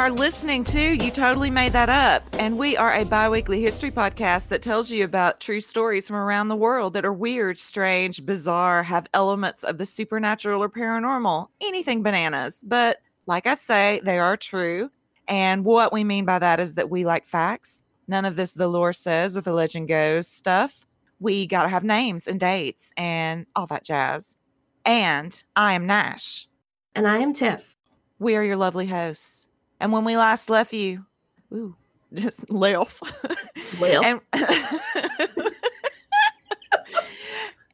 [0.00, 3.90] are listening to You Totally Made That Up, and we are a bi weekly history
[3.90, 8.24] podcast that tells you about true stories from around the world that are weird, strange,
[8.24, 12.64] bizarre, have elements of the supernatural or paranormal, anything bananas.
[12.66, 14.90] But like I say, they are true.
[15.28, 17.82] And what we mean by that is that we like facts.
[18.08, 20.86] None of this the lore says or the legend goes stuff.
[21.18, 24.38] We got to have names and dates and all that jazz.
[24.86, 26.48] And I am Nash.
[26.94, 27.76] And I am Tiff.
[28.18, 29.49] We are your lovely hosts.
[29.80, 31.04] And when we last left you,
[31.52, 31.74] ooh,
[32.14, 33.00] just off.
[33.80, 34.20] Well, and,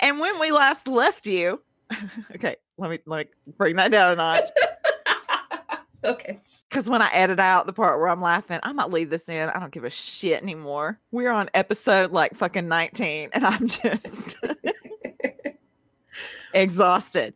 [0.01, 1.61] and when we last left you,
[2.35, 4.49] okay, let me like bring that down a notch.
[6.05, 6.41] okay.
[6.69, 9.49] Because when I edit out the part where I'm laughing, I might leave this in.
[9.49, 10.99] I don't give a shit anymore.
[11.13, 14.37] We're on episode like fucking 19, and I'm just
[16.53, 17.35] exhausted.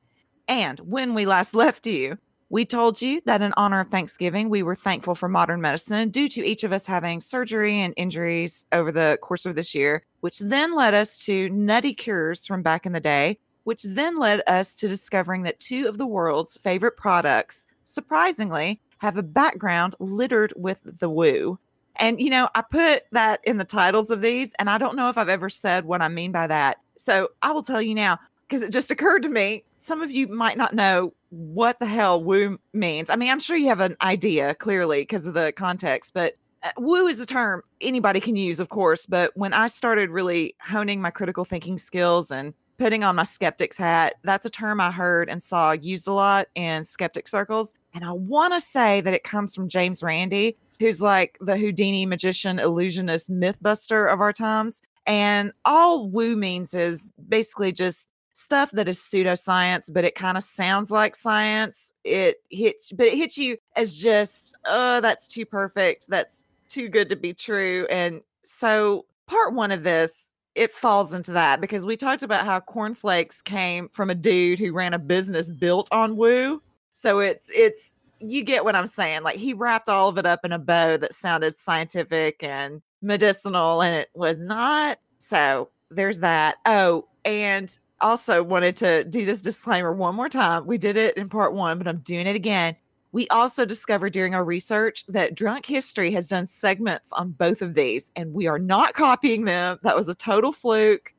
[0.48, 2.18] And when we last left you,
[2.50, 6.28] we told you that in honor of Thanksgiving, we were thankful for modern medicine due
[6.28, 10.40] to each of us having surgery and injuries over the course of this year, which
[10.40, 14.74] then led us to nutty cures from back in the day, which then led us
[14.74, 20.78] to discovering that two of the world's favorite products, surprisingly, have a background littered with
[20.84, 21.56] the woo.
[21.96, 25.08] And, you know, I put that in the titles of these, and I don't know
[25.08, 26.78] if I've ever said what I mean by that.
[26.98, 28.18] So I will tell you now,
[28.50, 29.62] because it just occurred to me.
[29.78, 33.08] Some of you might not know what the hell woo means.
[33.08, 36.34] I mean, I'm sure you have an idea clearly because of the context, but
[36.64, 39.06] uh, woo is a term anybody can use, of course.
[39.06, 43.78] But when I started really honing my critical thinking skills and putting on my skeptics
[43.78, 47.72] hat, that's a term I heard and saw used a lot in skeptic circles.
[47.94, 52.04] And I want to say that it comes from James Randi, who's like the Houdini
[52.04, 54.82] magician, illusionist, mythbuster of our times.
[55.06, 58.08] And all woo means is basically just
[58.40, 61.94] stuff that is pseudoscience, but it kind of sounds like science.
[62.04, 66.08] It hits, but it hits you as just, oh, that's too perfect.
[66.08, 67.86] That's too good to be true.
[67.90, 72.60] And so, part one of this, it falls into that because we talked about how
[72.60, 76.60] cornflakes came from a dude who ran a business built on woo.
[76.92, 79.22] So it's it's you get what I'm saying.
[79.22, 83.82] Like he wrapped all of it up in a bow that sounded scientific and medicinal,
[83.82, 84.98] and it was not.
[85.18, 86.56] So there's that.
[86.66, 90.66] Oh, and also wanted to do this disclaimer one more time.
[90.66, 92.76] We did it in part one, but I'm doing it again.
[93.12, 97.74] We also discovered during our research that Drunk History has done segments on both of
[97.74, 99.78] these, and we are not copying them.
[99.82, 101.12] That was a total fluke.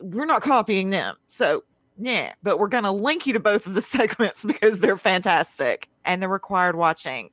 [0.00, 1.16] We're not copying them.
[1.28, 1.62] So,
[1.98, 5.88] yeah, but we're going to link you to both of the segments because they're fantastic
[6.04, 7.30] and they're required watching.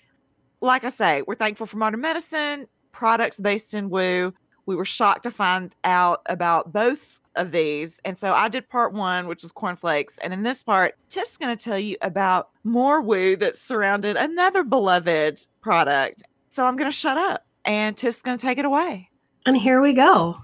[0.61, 4.33] Like I say, we're thankful for modern medicine, products based in Woo.
[4.65, 7.99] We were shocked to find out about both of these.
[8.05, 10.17] And so I did part one, which was cornflakes.
[10.19, 14.63] And in this part, Tiff's going to tell you about more woo that surrounded another
[14.63, 16.23] beloved product.
[16.49, 19.09] So I'm going to shut up and Tiff's going to take it away.
[19.45, 20.37] And here we go.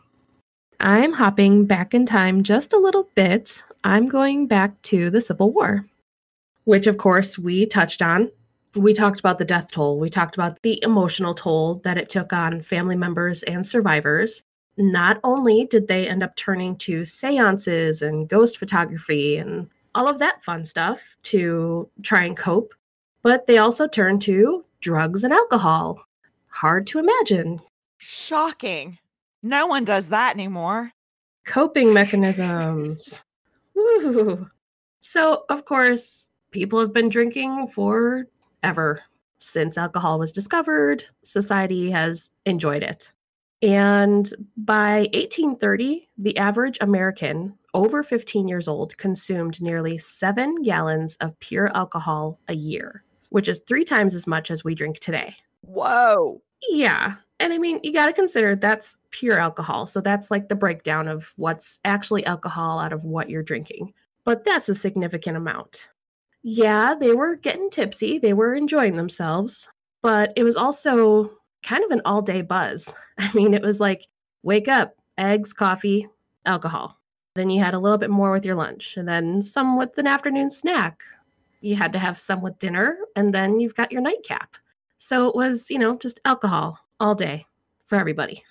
[0.79, 3.63] I'm hopping back in time just a little bit.
[3.83, 5.85] I'm going back to the Civil War,
[6.65, 8.31] which, of course, we touched on.
[8.75, 9.99] We talked about the death toll.
[9.99, 14.43] We talked about the emotional toll that it took on family members and survivors
[14.77, 20.19] not only did they end up turning to seances and ghost photography and all of
[20.19, 22.73] that fun stuff to try and cope,
[23.21, 26.01] but they also turned to drugs and alcohol.
[26.47, 27.59] Hard to imagine.
[27.97, 28.97] Shocking.
[29.43, 30.91] No one does that anymore.
[31.45, 33.23] Coping mechanisms.
[33.73, 34.49] Woo.
[35.01, 39.01] So, of course, people have been drinking forever.
[39.37, 43.11] Since alcohol was discovered, society has enjoyed it.
[43.61, 51.39] And by 1830, the average American over 15 years old consumed nearly seven gallons of
[51.39, 55.35] pure alcohol a year, which is three times as much as we drink today.
[55.61, 56.41] Whoa.
[56.69, 57.15] Yeah.
[57.39, 59.85] And I mean, you got to consider that's pure alcohol.
[59.85, 63.93] So that's like the breakdown of what's actually alcohol out of what you're drinking.
[64.25, 65.89] But that's a significant amount.
[66.43, 69.67] Yeah, they were getting tipsy, they were enjoying themselves,
[70.01, 72.93] but it was also kind of an all day buzz.
[73.17, 74.07] I mean, it was like
[74.43, 76.07] wake up, eggs, coffee,
[76.45, 76.97] alcohol.
[77.35, 80.07] Then you had a little bit more with your lunch, and then some with an
[80.07, 81.01] afternoon snack.
[81.61, 84.55] You had to have some with dinner, and then you've got your nightcap.
[84.97, 87.45] So it was, you know, just alcohol all day
[87.87, 88.43] for everybody.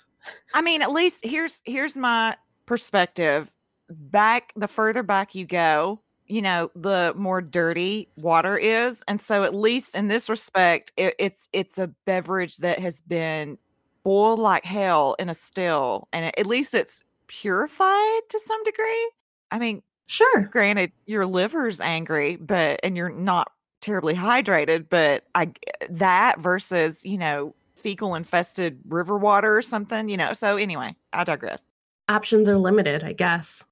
[0.53, 2.35] I mean, at least here's here's my
[2.65, 3.51] perspective.
[3.89, 9.43] Back the further back you go, you know the more dirty water is and so
[9.43, 13.57] at least in this respect it, it's it's a beverage that has been
[14.03, 19.11] boiled like hell in a still and at least it's purified to some degree
[19.51, 20.41] i mean Sure.
[20.51, 25.51] granted your liver's angry but and you're not terribly hydrated, but I
[25.89, 30.33] that versus, you know, fecal infested river water or something, you know.
[30.33, 31.65] So anyway, I digress.
[32.09, 33.65] Options are limited, I guess.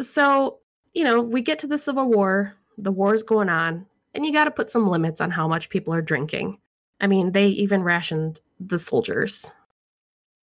[0.00, 0.58] So,
[0.96, 3.84] you know, we get to the Civil War, the war's going on,
[4.14, 6.56] and you got to put some limits on how much people are drinking.
[7.02, 9.50] I mean, they even rationed the soldiers.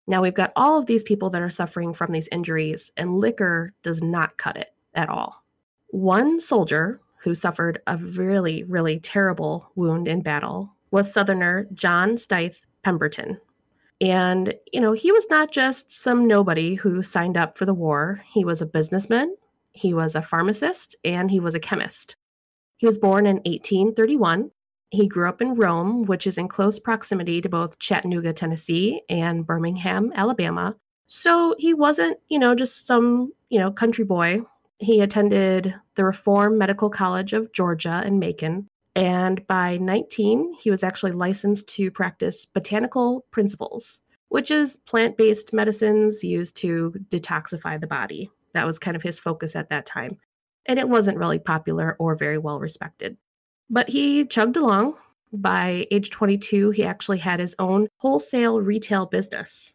[0.06, 3.74] Now we've got all of these people that are suffering from these injuries, and liquor
[3.82, 5.44] does not cut it at all.
[5.88, 12.64] One soldier who suffered a really, really terrible wound in battle was Southerner John Stith
[12.84, 13.42] Pemberton.
[14.02, 18.22] And, you know, he was not just some nobody who signed up for the war,
[18.28, 19.36] he was a businessman,
[19.74, 22.16] he was a pharmacist, and he was a chemist.
[22.78, 24.52] He was born in 1831.
[24.92, 29.46] He grew up in Rome, which is in close proximity to both Chattanooga, Tennessee, and
[29.46, 30.76] Birmingham, Alabama.
[31.08, 34.42] So he wasn't, you know, just some, you know, country boy.
[34.80, 40.84] He attended the Reform Medical College of Georgia in Macon, and by 19, he was
[40.84, 47.88] actually licensed to practice botanical principles, which is plant based medicines used to detoxify the
[47.88, 48.30] body.
[48.54, 50.18] That was kind of his focus at that time.
[50.66, 53.18] And it wasn't really popular or very well respected.
[53.70, 54.96] But he chugged along.
[55.32, 59.74] By age 22, he actually had his own wholesale retail business.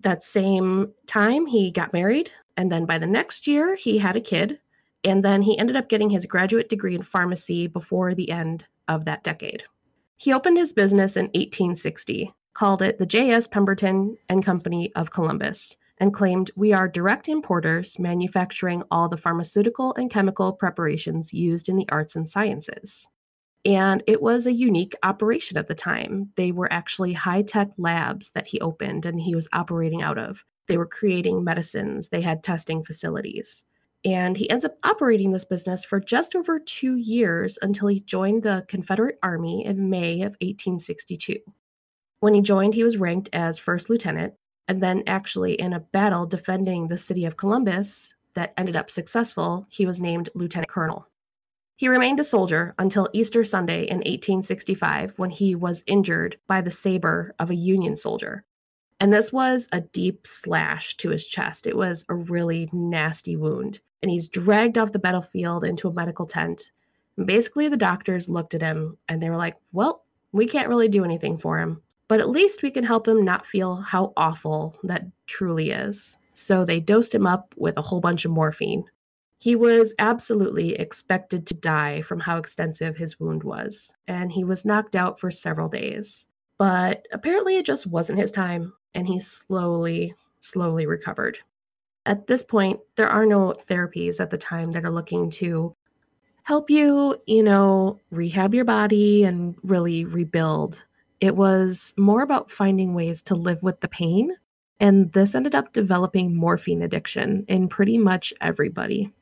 [0.00, 2.30] That same time, he got married.
[2.56, 4.60] And then by the next year, he had a kid
[5.04, 9.04] and then he ended up getting his graduate degree in pharmacy before the end of
[9.04, 9.64] that decade.
[10.16, 13.48] He opened his business in 1860, called it the J.S.
[13.48, 19.94] Pemberton and Company of Columbus, and claimed we are direct importers manufacturing all the pharmaceutical
[19.94, 23.06] and chemical preparations used in the arts and sciences.
[23.64, 26.32] And it was a unique operation at the time.
[26.34, 30.44] They were actually high tech labs that he opened and he was operating out of.
[30.66, 33.62] They were creating medicines, they had testing facilities.
[34.04, 38.42] And he ends up operating this business for just over two years until he joined
[38.42, 41.36] the Confederate Army in May of 1862.
[42.18, 44.34] When he joined, he was ranked as first lieutenant,
[44.68, 49.66] and then, actually, in a battle defending the city of Columbus that ended up successful,
[49.68, 51.06] he was named lieutenant colonel.
[51.76, 56.70] He remained a soldier until Easter Sunday in 1865 when he was injured by the
[56.70, 58.44] saber of a Union soldier.
[59.00, 61.66] And this was a deep slash to his chest.
[61.66, 66.26] It was a really nasty wound and he's dragged off the battlefield into a medical
[66.26, 66.72] tent.
[67.16, 70.88] And basically, the doctors looked at him and they were like, Well, we can't really
[70.88, 71.82] do anything for him,
[72.12, 76.18] but at least we can help him not feel how awful that truly is.
[76.34, 78.84] So they dosed him up with a whole bunch of morphine.
[79.38, 84.66] He was absolutely expected to die from how extensive his wound was, and he was
[84.66, 86.26] knocked out for several days.
[86.58, 91.38] But apparently, it just wasn't his time, and he slowly, slowly recovered
[92.06, 95.74] at this point, there are no therapies at the time that are looking to
[96.42, 100.84] help you, you know, rehab your body and really rebuild.
[101.22, 104.32] It was more about finding ways to live with the pain.
[104.80, 109.12] And this ended up developing morphine addiction in pretty much everybody.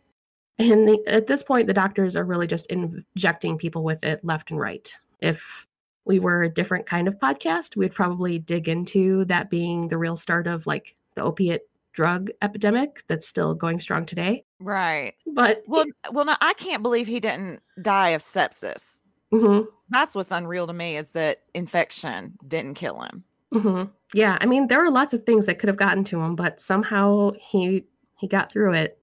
[0.58, 4.50] And the, at this point, the doctors are really just injecting people with it left
[4.50, 4.90] and right.
[5.20, 5.66] If
[6.06, 10.16] we were a different kind of podcast, we'd probably dig into that being the real
[10.16, 14.42] start of like the opiate drug epidemic that's still going strong today.
[14.58, 15.16] Right.
[15.26, 18.99] But well, well, no, I can't believe he didn't die of sepsis.
[19.32, 19.66] Mm-hmm.
[19.90, 23.24] That's what's unreal to me is that infection didn't kill him.
[23.54, 23.90] Mm-hmm.
[24.14, 26.60] Yeah, I mean, there were lots of things that could have gotten to him, but
[26.60, 27.84] somehow he
[28.16, 28.98] he got through it.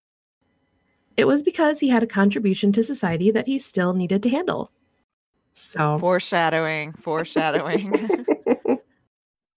[1.16, 4.72] It was because he had a contribution to society that he still needed to handle.
[5.54, 8.26] So foreshadowing, foreshadowing.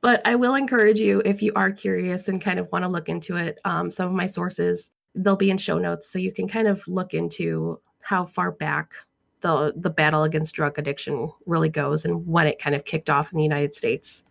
[0.03, 3.09] But I will encourage you if you are curious and kind of want to look
[3.09, 3.59] into it.
[3.65, 6.87] Um, some of my sources they'll be in show notes, so you can kind of
[6.89, 8.95] look into how far back
[9.41, 13.33] the the battle against drug addiction really goes and when it kind of kicked off
[13.33, 14.25] in the United States.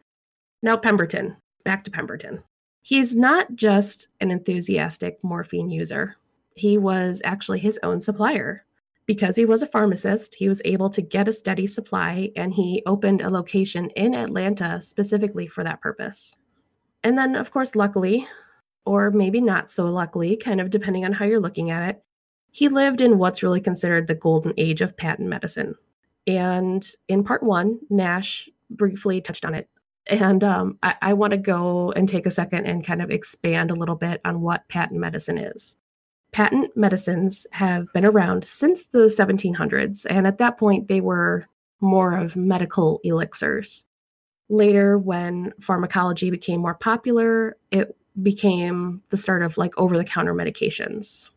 [0.62, 2.44] Now Pemberton, back to Pemberton.
[2.82, 6.16] He's not just an enthusiastic morphine user.
[6.56, 8.66] He was actually his own supplier.
[9.06, 12.84] Because he was a pharmacist, he was able to get a steady supply and he
[12.86, 16.36] opened a location in Atlanta specifically for that purpose.
[17.04, 18.28] And then, of course, luckily,
[18.86, 22.04] or maybe not so luckily, kind of depending on how you're looking at it,
[22.52, 25.76] he lived in what's really considered the golden age of patent medicine.
[26.28, 29.70] And in part one, Nash briefly touched on it.
[30.08, 33.72] And um, I, I want to go and take a second and kind of expand
[33.72, 35.78] a little bit on what patent medicine is
[36.32, 41.48] patent medicines have been around since the 1700s, and at that point, they were
[41.82, 43.86] more of medical elixirs.
[44.50, 50.34] Later, when pharmacology became more popular, it became the start of like over the counter
[50.34, 51.30] medications.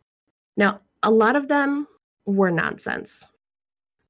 [0.56, 1.86] Now, a lot of them
[2.26, 3.26] were nonsense.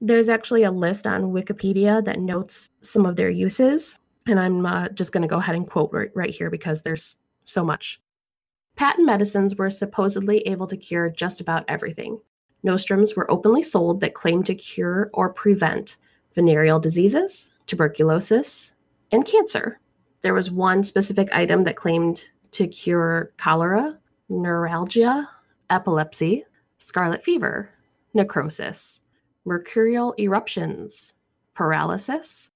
[0.00, 4.88] There's actually a list on Wikipedia that notes some of their uses, and I'm uh,
[4.88, 8.00] just going to go ahead and quote right, right here because there's so much.
[8.76, 12.20] Patent medicines were supposedly able to cure just about everything.
[12.62, 15.96] Nostrums were openly sold that claimed to cure or prevent
[16.34, 18.72] venereal diseases, tuberculosis,
[19.10, 19.78] and cancer.
[20.22, 25.28] There was one specific item that claimed to cure cholera, neuralgia,
[25.70, 26.44] epilepsy,
[26.82, 27.70] scarlet fever,
[28.14, 29.00] necrosis,
[29.44, 31.12] mercurial eruptions,
[31.54, 32.50] paralysis,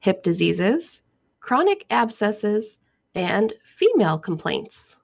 [0.00, 1.02] hip diseases,
[1.40, 2.78] chronic abscesses,
[3.14, 4.96] and female complaints.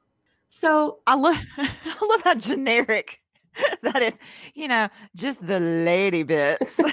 [0.49, 3.21] So I love I love how generic
[3.83, 4.15] that is.
[4.55, 6.81] You know, just the lady bits.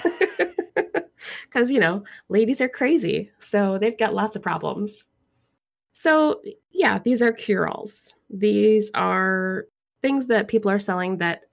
[1.44, 3.30] Because, you know, ladies are crazy.
[3.38, 5.04] So they've got lots of problems.
[5.92, 8.14] So, yeah, these are cure alls.
[8.28, 9.66] These are
[10.02, 11.45] things that people are selling that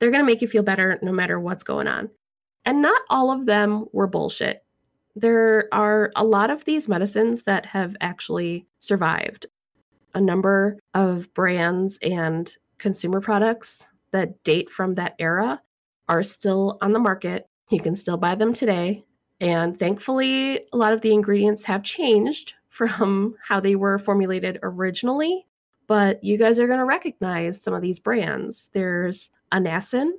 [0.00, 2.10] they're going to make you feel better no matter what's going on.
[2.64, 4.64] And not all of them were bullshit.
[5.14, 9.46] There are a lot of these medicines that have actually survived.
[10.14, 15.60] A number of brands and consumer products that date from that era
[16.08, 17.46] are still on the market.
[17.70, 19.04] You can still buy them today.
[19.40, 25.46] And thankfully, a lot of the ingredients have changed from how they were formulated originally.
[25.86, 28.70] But you guys are going to recognize some of these brands.
[28.72, 30.12] There's Anacin,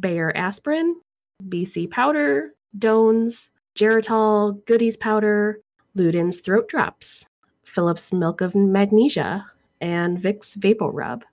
[0.00, 1.00] Bayer aspirin,
[1.48, 5.60] BC powder, Doan's, Geritol, Goody's powder,
[5.96, 7.28] Luden's throat drops,
[7.64, 9.46] Phillips milk of magnesia,
[9.80, 11.24] and Vicks Vapor Rub.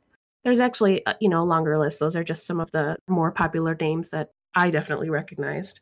[0.43, 1.99] There's actually, uh, you know, a longer list.
[1.99, 5.79] Those are just some of the more popular names that I definitely recognized.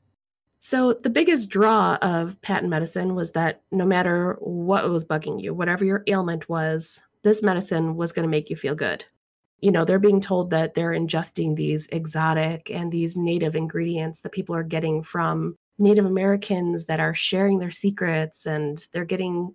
[0.62, 5.54] So, the biggest draw of patent medicine was that no matter what was bugging you,
[5.54, 9.06] whatever your ailment was, this medicine was going to make you feel good.
[9.62, 14.32] You know, they're being told that they're ingesting these exotic and these native ingredients that
[14.32, 19.54] people are getting from Native Americans that are sharing their secrets, and they're getting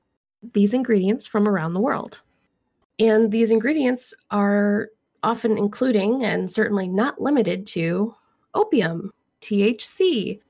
[0.52, 2.20] these ingredients from around the world.
[2.98, 4.88] And these ingredients are
[5.22, 8.14] often including, and certainly not limited to,
[8.54, 10.40] opium, THC,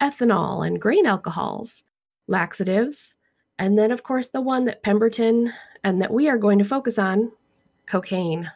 [0.00, 1.84] ethanol and grain alcohols,
[2.26, 3.14] laxatives,
[3.58, 6.98] and then, of course, the one that Pemberton and that we are going to focus
[6.98, 7.32] on
[7.86, 8.50] cocaine.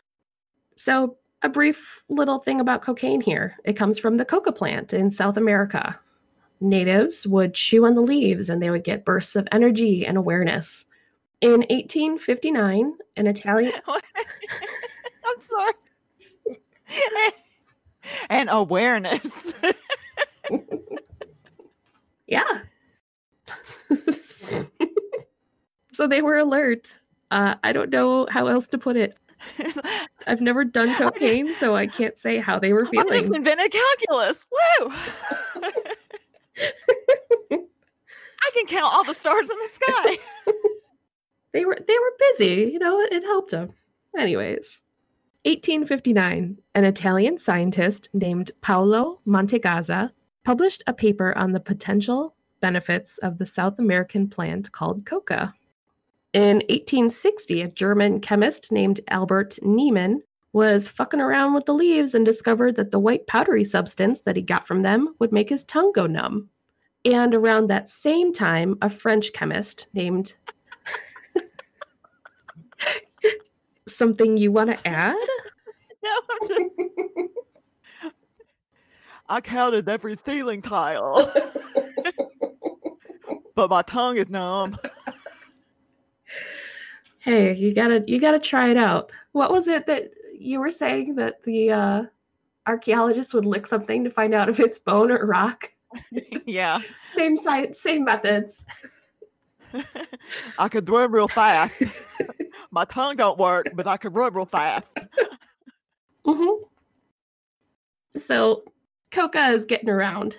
[0.76, 5.10] So, a brief little thing about cocaine here it comes from the coca plant in
[5.10, 5.98] South America.
[6.60, 10.86] Natives would chew on the leaves and they would get bursts of energy and awareness.
[11.40, 13.72] In 1859, an Italian.
[13.88, 15.72] I'm sorry.
[18.30, 19.54] and awareness.
[22.32, 22.62] Yeah.
[25.92, 26.98] so they were alert.
[27.30, 29.14] Uh, I don't know how else to put it.
[30.26, 33.12] I've never done cocaine, so I can't say how they were feeling.
[33.12, 34.46] I just invented calculus.
[34.50, 34.92] Woo!
[38.44, 40.18] I can count all the stars in the sky.
[41.52, 43.72] they were they were busy, you know, it, it helped them.
[44.16, 44.82] Anyways,
[45.44, 50.10] 1859, an Italian scientist named Paolo Mantegazza
[50.44, 55.54] published a paper on the potential benefits of the South American plant called coca.
[56.32, 60.22] In 1860, a German chemist named Albert Niemann
[60.54, 64.42] was fucking around with the leaves and discovered that the white powdery substance that he
[64.42, 66.48] got from them would make his tongue go numb.
[67.04, 70.32] And around that same time, a French chemist named
[73.88, 75.16] something you want to add?
[76.04, 76.80] No, I'm just
[79.28, 81.32] I counted every ceiling tile,
[83.54, 84.76] but my tongue is numb.
[87.22, 89.12] Hey, you gotta you gotta try it out.
[89.30, 92.02] What was it that you were saying that the uh,
[92.66, 95.70] archaeologist would lick something to find out if it's bone or rock?
[96.46, 98.66] yeah, same site, same methods.
[100.58, 101.80] I could run real fast.
[102.72, 104.98] My tongue don't work, but I could run real fast.
[106.26, 106.64] Mm-hmm.
[108.18, 108.64] So
[109.12, 110.38] coca is getting around.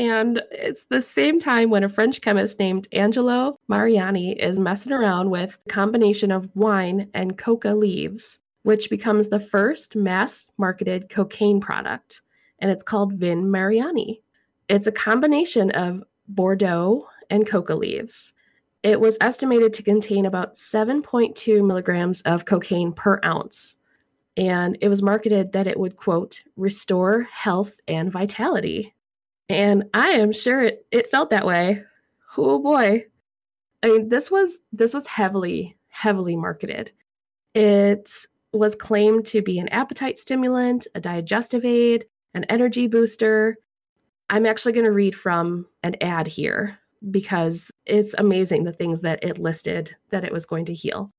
[0.00, 5.28] And it's the same time when a French chemist named Angelo Mariani is messing around
[5.28, 11.60] with a combination of wine and coca leaves, which becomes the first mass marketed cocaine
[11.60, 12.22] product.
[12.60, 14.22] And it's called Vin Mariani.
[14.70, 18.32] It's a combination of Bordeaux and coca leaves.
[18.82, 23.76] It was estimated to contain about 7.2 milligrams of cocaine per ounce,
[24.38, 28.94] and it was marketed that it would quote restore health and vitality
[29.50, 31.82] and i am sure it, it felt that way.
[32.38, 33.04] Oh boy.
[33.82, 36.92] I mean this was this was heavily heavily marketed.
[37.54, 38.10] It
[38.52, 43.56] was claimed to be an appetite stimulant a digestive aid an energy booster.
[44.30, 46.78] I'm actually going to read from an ad here
[47.10, 51.12] because it's amazing the things that it listed that it was going to heal.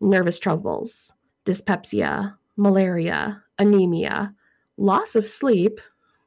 [0.00, 1.12] Nervous troubles,
[1.44, 4.34] dyspepsia, malaria, anemia,
[4.76, 5.80] loss of sleep,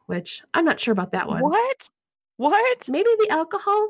[0.07, 1.41] which I'm not sure about that one.
[1.41, 1.89] What?
[2.37, 2.89] What?
[2.89, 3.87] Maybe the alcohol,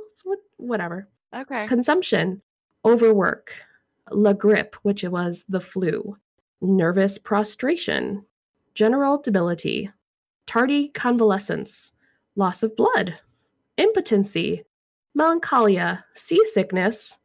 [0.58, 1.08] whatever.
[1.36, 1.67] Okay.
[1.67, 2.41] Consumption,
[2.86, 3.53] overwork,
[4.12, 6.17] la grippe, which was the flu,
[6.62, 8.25] nervous prostration,
[8.75, 9.89] general debility,
[10.46, 11.91] tardy convalescence,
[12.36, 13.15] loss of blood,
[13.77, 14.63] impotency,
[15.15, 17.17] melancholia, seasickness,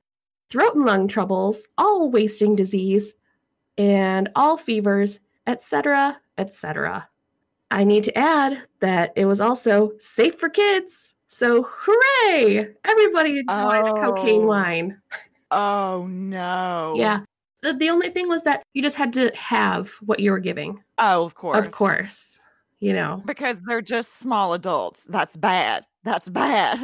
[0.51, 3.13] throat and lung troubles, all wasting disease,
[3.77, 7.09] and all fevers, etc., etc.
[7.71, 11.15] I need to add that it was also safe for kids.
[11.29, 12.75] So hooray!
[12.85, 13.95] Everybody enjoyed oh.
[13.95, 15.01] cocaine wine.
[15.51, 16.95] Oh no.
[16.97, 17.21] Yeah.
[17.61, 20.83] The, the only thing was that you just had to have what you were giving.
[20.99, 21.65] Oh, of course.
[21.65, 22.41] Of course.
[22.81, 23.23] You know.
[23.27, 25.05] Because they're just small adults.
[25.09, 25.85] That's bad.
[26.05, 26.79] That's bad.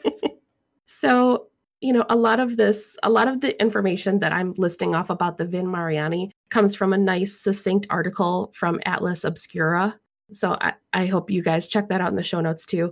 [0.86, 1.46] so,
[1.80, 5.10] you know, a lot of this, a lot of the information that I'm listing off
[5.10, 9.96] about the Vin Mariani comes from a nice, succinct article from Atlas Obscura.
[10.32, 12.90] So I, I hope you guys check that out in the show notes too.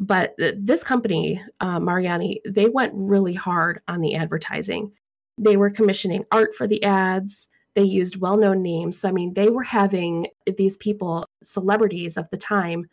[0.00, 4.90] But this company, uh, Mariani, they went really hard on the advertising.
[5.38, 7.48] They were commissioning art for the ads.
[7.76, 8.98] They used well known names.
[8.98, 10.26] So, I mean, they were having
[10.56, 12.86] these people, celebrities of the time,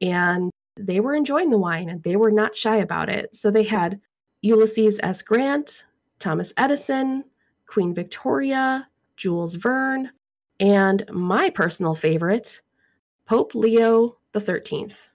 [0.00, 3.34] and they were enjoying the wine and they were not shy about it.
[3.34, 4.00] So, they had
[4.42, 5.22] Ulysses S.
[5.22, 5.84] Grant,
[6.18, 7.24] Thomas Edison,
[7.66, 10.10] Queen Victoria, Jules Verne,
[10.58, 12.60] and my personal favorite,
[13.26, 15.08] Pope Leo 13th.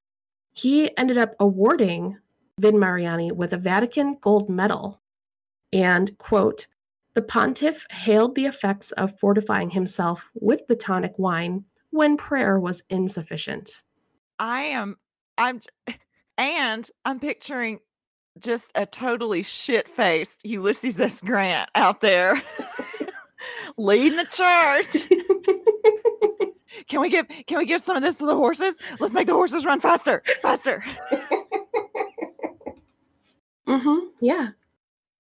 [0.54, 2.18] He ended up awarding
[2.60, 5.02] Vin Mariani with a Vatican gold medal
[5.74, 6.68] and, quote,
[7.14, 12.84] the pontiff hailed the effects of fortifying himself with the tonic wine when prayer was
[12.90, 13.82] insufficient.
[14.38, 14.98] I am,
[15.38, 15.62] I'm,
[16.38, 17.80] and I'm picturing
[18.40, 21.22] just a totally shit faced Ulysses S.
[21.22, 22.42] Grant out there
[23.78, 25.08] leading the charge.
[26.88, 28.78] can we give can we give some of this to the horses?
[29.00, 30.84] Let's make the horses run faster, faster.
[33.68, 34.08] mm-hmm.
[34.22, 34.50] Yeah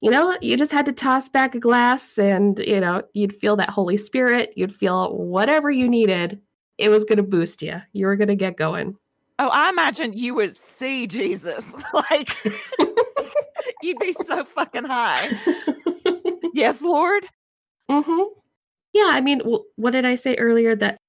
[0.06, 3.56] you know, you just had to toss back a glass and, you know, you'd feel
[3.56, 6.40] that Holy Spirit, you'd feel whatever you needed.
[6.78, 7.82] It was going to boost you.
[7.94, 8.96] You were going to get going.
[9.40, 11.74] Oh, I imagine you would see Jesus.
[11.94, 12.38] like,
[13.82, 15.32] you'd be so fucking high.
[16.54, 17.28] yes, Lord.
[17.90, 18.24] Mm-hmm.
[18.94, 19.42] Yeah, I mean,
[19.76, 20.76] what did I say earlier?
[20.76, 21.00] That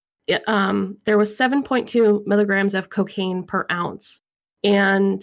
[0.46, 4.20] um, there was 7.2 milligrams of cocaine per ounce.
[4.64, 5.22] And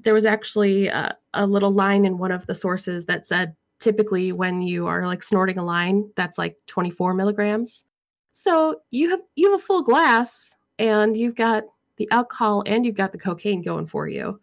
[0.00, 4.32] there was actually a, a little line in one of the sources that said typically
[4.32, 7.84] when you are like snorting a line that's like 24 milligrams
[8.32, 11.64] so you have you have a full glass and you've got
[11.96, 14.40] the alcohol and you've got the cocaine going for you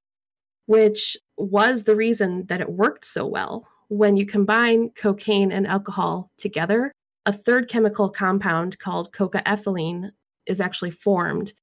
[0.65, 6.31] which was the reason that it worked so well when you combine cocaine and alcohol
[6.37, 6.91] together
[7.25, 10.11] a third chemical compound called cocaethylene
[10.45, 11.53] is actually formed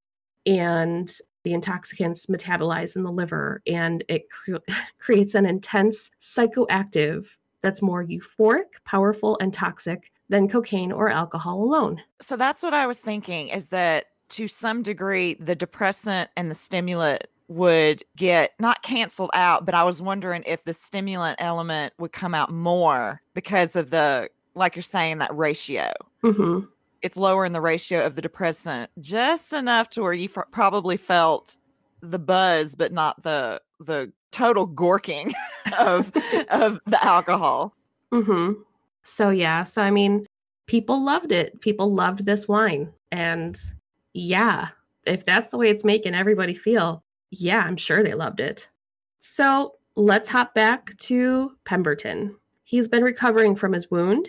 [0.47, 4.57] and the intoxicants metabolize in the liver and it cre-
[4.99, 7.27] creates an intense psychoactive
[7.63, 12.03] that's more euphoric, powerful, and toxic than cocaine or alcohol alone.
[12.21, 16.55] So that's what I was thinking is that to some degree, the depressant and the
[16.55, 22.13] stimulant would get not canceled out, but I was wondering if the stimulant element would
[22.13, 25.93] come out more because of the, like you're saying, that ratio.
[26.23, 26.67] Mm-hmm
[27.03, 30.97] it's lower in the ratio of the depressant, just enough to where you f- probably
[30.97, 31.57] felt
[32.01, 35.33] the buzz, but not the the total gorking
[35.79, 36.13] of
[36.51, 37.75] of the alcohol.
[38.13, 38.61] Mm-hmm.
[39.03, 40.27] So yeah, so I mean,
[40.67, 41.61] people loved it.
[41.61, 43.61] People loved this wine, and
[44.15, 44.69] yeah,
[45.05, 47.03] if that's the way it's making everybody feel,
[47.33, 48.69] yeah, I'm sure they loved it.
[49.21, 52.37] So let's hop back to Pemberton.
[52.65, 54.29] He's been recovering from his wound.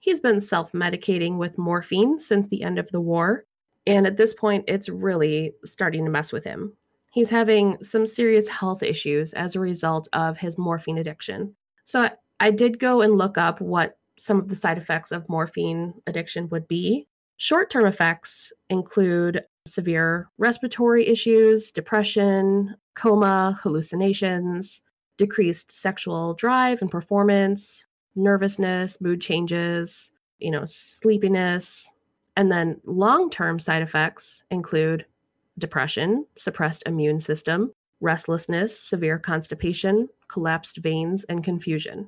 [0.00, 3.44] He's been self medicating with morphine since the end of the war.
[3.86, 6.76] And at this point, it's really starting to mess with him.
[7.10, 11.54] He's having some serious health issues as a result of his morphine addiction.
[11.84, 15.94] So I did go and look up what some of the side effects of morphine
[16.06, 17.06] addiction would be.
[17.42, 24.80] Short term effects include severe respiratory issues, depression, coma, hallucinations,
[25.16, 31.90] decreased sexual drive and performance, nervousness, mood changes, you know, sleepiness.
[32.36, 35.04] And then long term side effects include
[35.58, 42.06] depression, suppressed immune system, restlessness, severe constipation, collapsed veins, and confusion.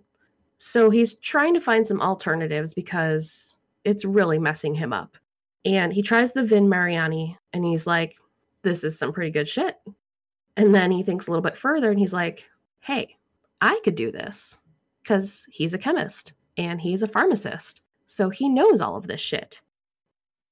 [0.58, 5.16] So he's trying to find some alternatives because it's really messing him up.
[5.64, 8.16] And he tries the Vin Mariani and he's like,
[8.62, 9.76] this is some pretty good shit.
[10.56, 12.44] And then he thinks a little bit further and he's like,
[12.80, 13.16] hey,
[13.60, 14.58] I could do this
[15.02, 17.82] because he's a chemist and he's a pharmacist.
[18.06, 19.60] So he knows all of this shit.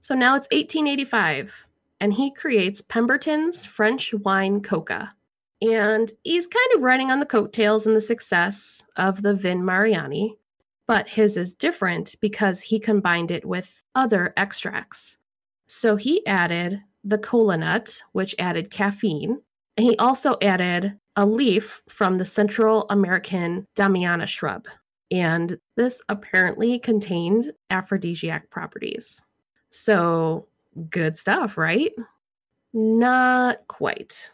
[0.01, 1.66] So now it's 1885
[2.01, 5.14] and he creates Pemberton's French wine coca.
[5.61, 10.37] And he's kind of riding on the coattails and the success of the Vin Mariani,
[10.92, 15.16] but his is different because he combined it with other extracts.
[15.66, 19.40] So he added the cola nut, which added caffeine.
[19.78, 24.66] And he also added a leaf from the Central American Damiana shrub.
[25.11, 29.22] And this apparently contained aphrodisiac properties.
[29.70, 30.46] So,
[30.90, 31.92] good stuff, right?
[32.74, 34.31] Not quite.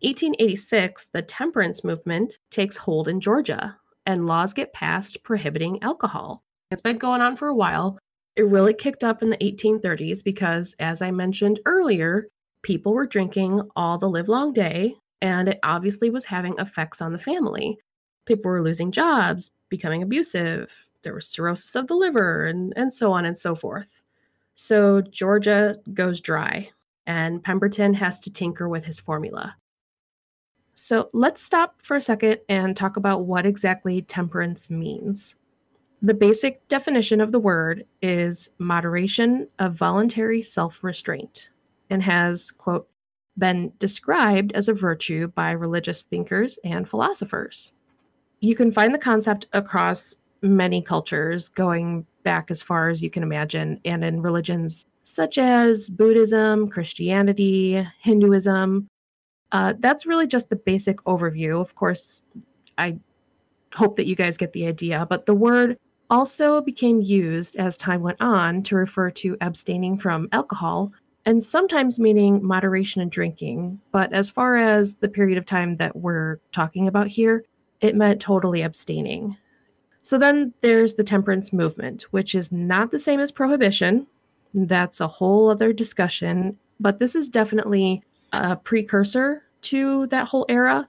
[0.00, 6.42] 1886, the temperance movement takes hold in Georgia, and laws get passed prohibiting alcohol.
[6.70, 7.98] It's been going on for a while.
[8.36, 12.28] It really kicked up in the 1830s because, as I mentioned earlier,
[12.62, 17.18] people were drinking all the livelong day, and it obviously was having effects on the
[17.18, 17.78] family.
[18.26, 23.12] People were losing jobs, becoming abusive, there was cirrhosis of the liver, and, and so
[23.12, 24.02] on and so forth.
[24.54, 26.70] So Georgia goes dry,
[27.06, 29.56] and Pemberton has to tinker with his formula.
[30.90, 35.36] So let's stop for a second and talk about what exactly temperance means.
[36.02, 41.48] The basic definition of the word is moderation of voluntary self restraint
[41.90, 42.88] and has, quote,
[43.38, 47.72] been described as a virtue by religious thinkers and philosophers.
[48.40, 53.22] You can find the concept across many cultures, going back as far as you can
[53.22, 58.88] imagine, and in religions such as Buddhism, Christianity, Hinduism,
[59.52, 61.60] uh, that's really just the basic overview.
[61.60, 62.24] Of course,
[62.78, 62.98] I
[63.74, 65.78] hope that you guys get the idea, but the word
[66.10, 70.92] also became used as time went on to refer to abstaining from alcohol
[71.26, 73.80] and sometimes meaning moderation in drinking.
[73.92, 77.44] But as far as the period of time that we're talking about here,
[77.80, 79.36] it meant totally abstaining.
[80.02, 84.06] So then there's the temperance movement, which is not the same as prohibition.
[84.54, 90.88] That's a whole other discussion, but this is definitely a precursor to that whole era,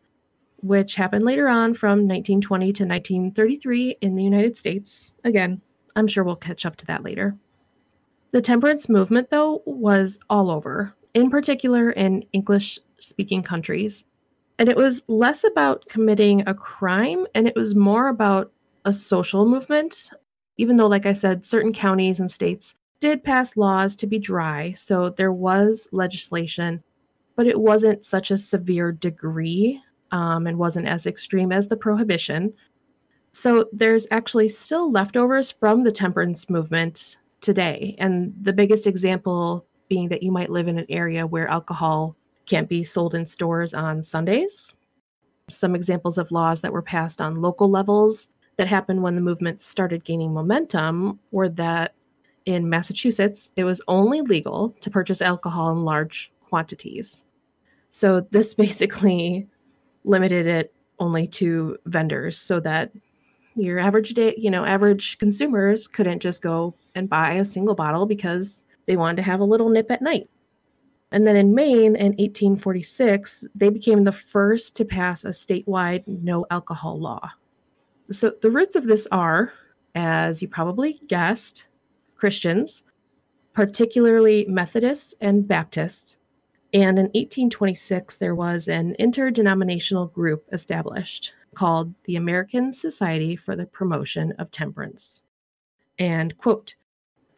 [0.57, 5.13] which happened later on from 1920 to 1933 in the United States.
[5.23, 5.61] Again,
[5.95, 7.35] I'm sure we'll catch up to that later.
[8.31, 14.05] The temperance movement, though, was all over, in particular in English speaking countries.
[14.57, 18.51] And it was less about committing a crime and it was more about
[18.85, 20.09] a social movement.
[20.57, 24.71] Even though, like I said, certain counties and states did pass laws to be dry,
[24.73, 26.83] so there was legislation
[27.41, 32.53] but it wasn't such a severe degree um, and wasn't as extreme as the prohibition.
[33.31, 37.95] So there's actually still leftovers from the temperance movement today.
[37.97, 42.69] And the biggest example being that you might live in an area where alcohol can't
[42.69, 44.75] be sold in stores on Sundays.
[45.49, 49.61] Some examples of laws that were passed on local levels that happened when the movement
[49.61, 51.95] started gaining momentum were that
[52.45, 57.25] in Massachusetts, it was only legal to purchase alcohol in large quantities.
[57.91, 59.47] So this basically
[60.03, 62.91] limited it only to vendors so that
[63.55, 68.05] your average day, you know, average consumers couldn't just go and buy a single bottle
[68.05, 70.29] because they wanted to have a little nip at night.
[71.11, 76.45] And then in Maine in 1846, they became the first to pass a statewide no
[76.49, 77.29] alcohol law.
[78.11, 79.51] So the roots of this are,
[79.95, 81.65] as you probably guessed,
[82.15, 82.83] Christians,
[83.53, 86.17] particularly Methodists and Baptists,
[86.73, 93.65] and in 1826, there was an interdenominational group established called the American Society for the
[93.65, 95.21] Promotion of Temperance.
[95.99, 96.75] And, quote,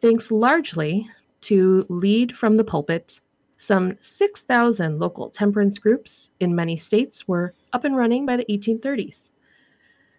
[0.00, 1.08] thanks largely
[1.42, 3.20] to lead from the pulpit,
[3.56, 9.32] some 6,000 local temperance groups in many states were up and running by the 1830s.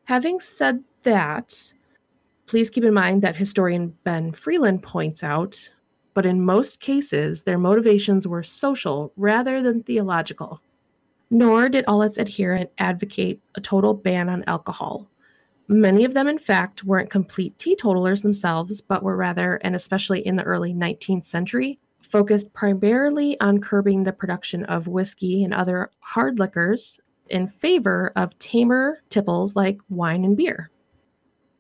[0.06, 1.72] Having said that,
[2.48, 5.70] please keep in mind that historian Ben Freeland points out
[6.16, 10.62] but in most cases, their motivations were social rather than theological.
[11.30, 15.08] Nor did all its adherents advocate a total ban on alcohol.
[15.68, 20.36] Many of them, in fact, weren't complete teetotalers themselves, but were rather, and especially in
[20.36, 26.40] the early 19th century, focused primarily on curbing the production of whiskey and other hard
[26.40, 27.00] liquors
[27.30, 30.70] in favor of tamer tipples like wine and beer.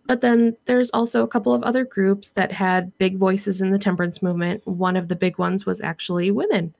[0.08, 3.80] But then there's also a couple of other groups that had big voices in the
[3.80, 4.66] temperance movement.
[4.68, 6.76] One of the big ones was actually women.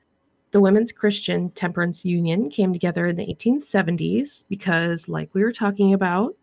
[0.52, 5.92] The Women's Christian Temperance Union came together in the 1870s because, like we were talking
[5.92, 6.36] about,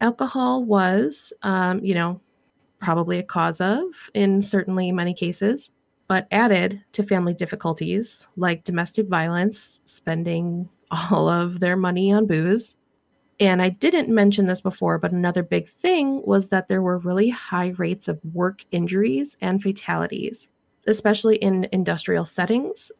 [0.00, 2.20] alcohol was, um, you know,
[2.80, 5.70] probably a cause of in certainly many cases,
[6.06, 12.76] but added to family difficulties like domestic violence, spending all of their money on booze.
[13.38, 17.28] And I didn't mention this before, but another big thing was that there were really
[17.28, 20.48] high rates of work injuries and fatalities,
[20.86, 22.90] especially in industrial settings.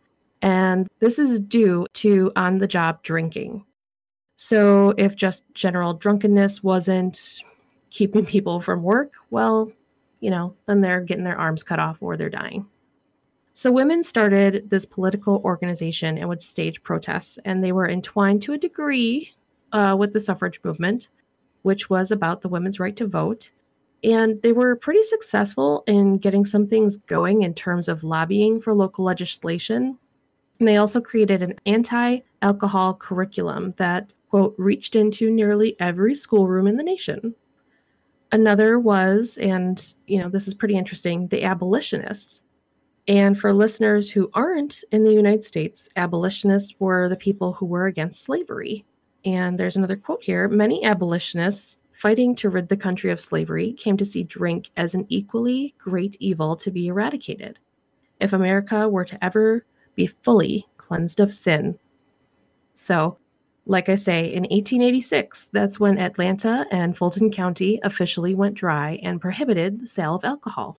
[0.42, 3.64] And this is due to on the job drinking.
[4.36, 7.40] So, if just general drunkenness wasn't
[7.88, 9.72] keeping people from work, well,
[10.20, 12.66] you know, then they're getting their arms cut off or they're dying.
[13.54, 18.52] So, women started this political organization and would stage protests, and they were entwined to
[18.52, 19.32] a degree
[19.72, 21.08] uh, with the suffrage movement,
[21.62, 23.50] which was about the women's right to vote.
[24.04, 28.74] And they were pretty successful in getting some things going in terms of lobbying for
[28.74, 29.98] local legislation.
[30.58, 36.66] And they also created an anti alcohol curriculum that, quote, reached into nearly every schoolroom
[36.66, 37.34] in the nation.
[38.32, 42.42] Another was, and you know, this is pretty interesting, the abolitionists.
[43.08, 47.86] And for listeners who aren't in the United States, abolitionists were the people who were
[47.86, 48.84] against slavery.
[49.26, 53.96] And there's another quote here many abolitionists fighting to rid the country of slavery came
[53.96, 57.58] to see drink as an equally great evil to be eradicated.
[58.20, 59.64] If America were to ever
[59.96, 61.76] be fully cleansed of sin.
[62.74, 63.18] So,
[63.64, 69.20] like I say, in 1886, that's when Atlanta and Fulton County officially went dry and
[69.20, 70.76] prohibited the sale of alcohol.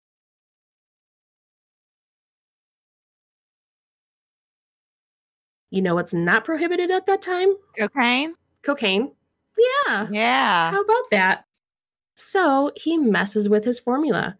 [5.70, 7.54] You know what's not prohibited at that time?
[7.78, 8.34] Cocaine?
[8.64, 9.12] Cocaine.
[9.58, 10.08] Yeah.
[10.12, 10.72] Yeah.
[10.72, 11.46] How about that?
[12.16, 14.38] So he messes with his formula.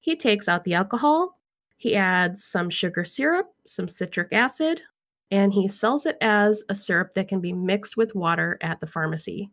[0.00, 1.38] He takes out the alcohol,
[1.76, 4.82] he adds some sugar syrup, some citric acid,
[5.30, 8.86] and he sells it as a syrup that can be mixed with water at the
[8.86, 9.50] pharmacy.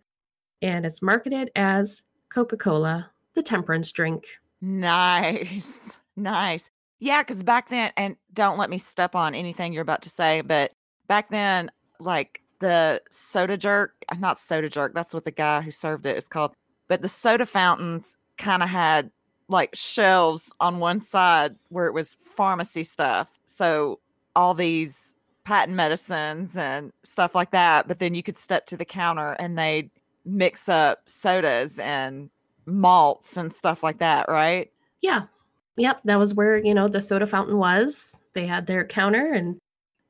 [0.61, 4.27] And it's marketed as Coca Cola, the temperance drink.
[4.61, 5.97] Nice.
[6.17, 6.69] Nice.
[6.99, 10.41] Yeah, because back then, and don't let me step on anything you're about to say,
[10.41, 10.71] but
[11.11, 11.69] back then,
[11.99, 16.15] like the soda jerk, uh, not soda jerk, that's what the guy who served it
[16.15, 16.53] is called,
[16.87, 19.11] but the soda fountains kind of had
[19.49, 23.27] like shelves on one side where it was pharmacy stuff.
[23.45, 23.99] So
[24.37, 27.89] all these patent medicines and stuff like that.
[27.89, 29.89] But then you could step to the counter and they'd
[30.23, 32.29] mix up sodas and
[32.65, 34.71] malts and stuff like that, right?
[35.01, 35.23] Yeah.
[35.75, 36.03] Yep.
[36.05, 38.17] That was where, you know, the soda fountain was.
[38.31, 39.59] They had their counter and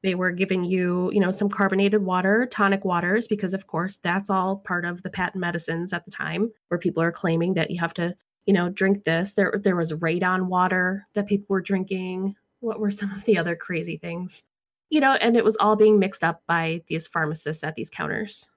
[0.04, 4.30] they were giving you, you know, some carbonated water, tonic waters, because of course that's
[4.30, 7.80] all part of the patent medicines at the time, where people are claiming that you
[7.80, 9.34] have to, you know, drink this.
[9.34, 12.36] There, there was radon water that people were drinking.
[12.60, 14.44] What were some of the other crazy things?
[14.90, 18.50] You know, and it was all being mixed up by these pharmacists at these counters.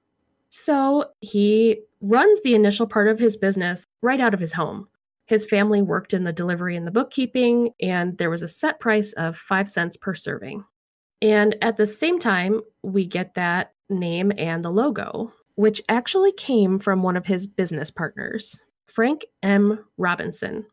[0.48, 4.88] So he runs the initial part of his business right out of his home.
[5.26, 9.12] His family worked in the delivery and the bookkeeping, and there was a set price
[9.14, 10.64] of five cents per serving.
[11.24, 16.78] And at the same time, we get that name and the logo, which actually came
[16.78, 19.82] from one of his business partners, Frank M.
[19.96, 20.66] Robinson.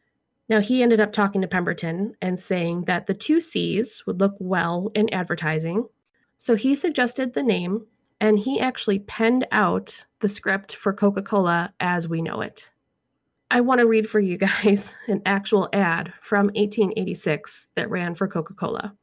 [0.50, 4.36] Now, he ended up talking to Pemberton and saying that the two C's would look
[4.42, 5.88] well in advertising.
[6.38, 7.86] So he suggested the name,
[8.20, 12.70] and he actually penned out the script for Coca Cola as we know it.
[13.52, 18.28] I want to read for you guys an actual ad from 1886 that ran for
[18.28, 18.94] Coca Cola.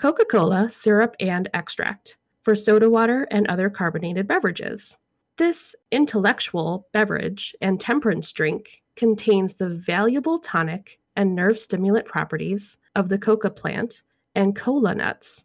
[0.00, 4.96] Coca Cola, syrup, and extract for soda water and other carbonated beverages.
[5.36, 13.10] This intellectual beverage and temperance drink contains the valuable tonic and nerve stimulant properties of
[13.10, 14.02] the coca plant
[14.34, 15.44] and cola nuts,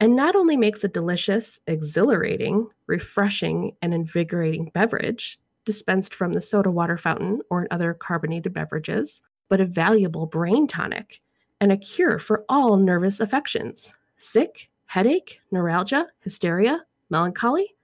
[0.00, 6.70] and not only makes a delicious, exhilarating, refreshing, and invigorating beverage dispensed from the soda
[6.70, 11.22] water fountain or in other carbonated beverages, but a valuable brain tonic
[11.64, 17.74] and a cure for all nervous affections sick, headache, neuralgia, hysteria, melancholy.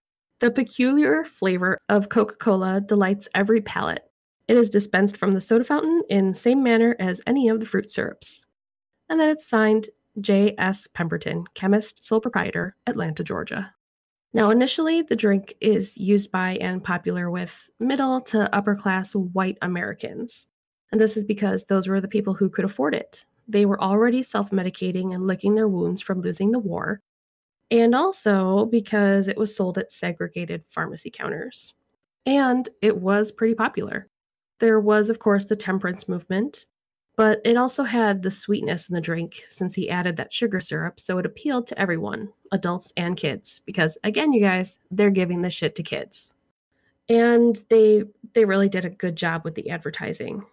[0.40, 4.05] The peculiar flavor of Coca Cola delights every palate.
[4.49, 7.66] It is dispensed from the soda fountain in the same manner as any of the
[7.66, 8.47] fruit syrups.
[9.09, 9.88] And then it's signed
[10.21, 10.87] J.S.
[10.87, 13.75] Pemberton, chemist, sole proprietor, Atlanta, Georgia.
[14.35, 19.59] Now, initially, the drink is used by and popular with middle to upper class white
[19.62, 20.47] Americans.
[20.93, 23.25] And this is because those were the people who could afford it.
[23.50, 27.00] They were already self medicating and licking their wounds from losing the war,
[27.70, 31.74] and also because it was sold at segregated pharmacy counters.
[32.26, 34.08] And it was pretty popular.
[34.60, 36.66] There was, of course, the temperance movement,
[37.16, 41.00] but it also had the sweetness in the drink since he added that sugar syrup,
[41.00, 45.54] so it appealed to everyone, adults and kids, because again, you guys, they're giving this
[45.54, 46.34] shit to kids.
[47.08, 50.46] And they they really did a good job with the advertising.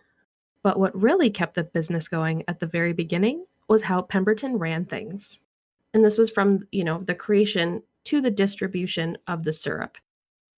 [0.68, 4.84] But what really kept the business going at the very beginning was how Pemberton ran
[4.84, 5.40] things.
[5.94, 9.98] And this was from, you know, the creation to the distribution of the syrup.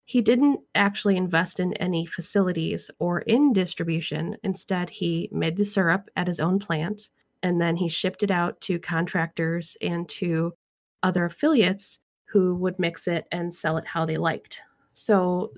[0.06, 4.38] He didn't actually invest in any facilities or in distribution.
[4.42, 7.10] Instead, he made the syrup at his own plant
[7.42, 10.54] and then he shipped it out to contractors and to
[11.02, 14.62] other affiliates who would mix it and sell it how they liked.
[14.94, 15.52] So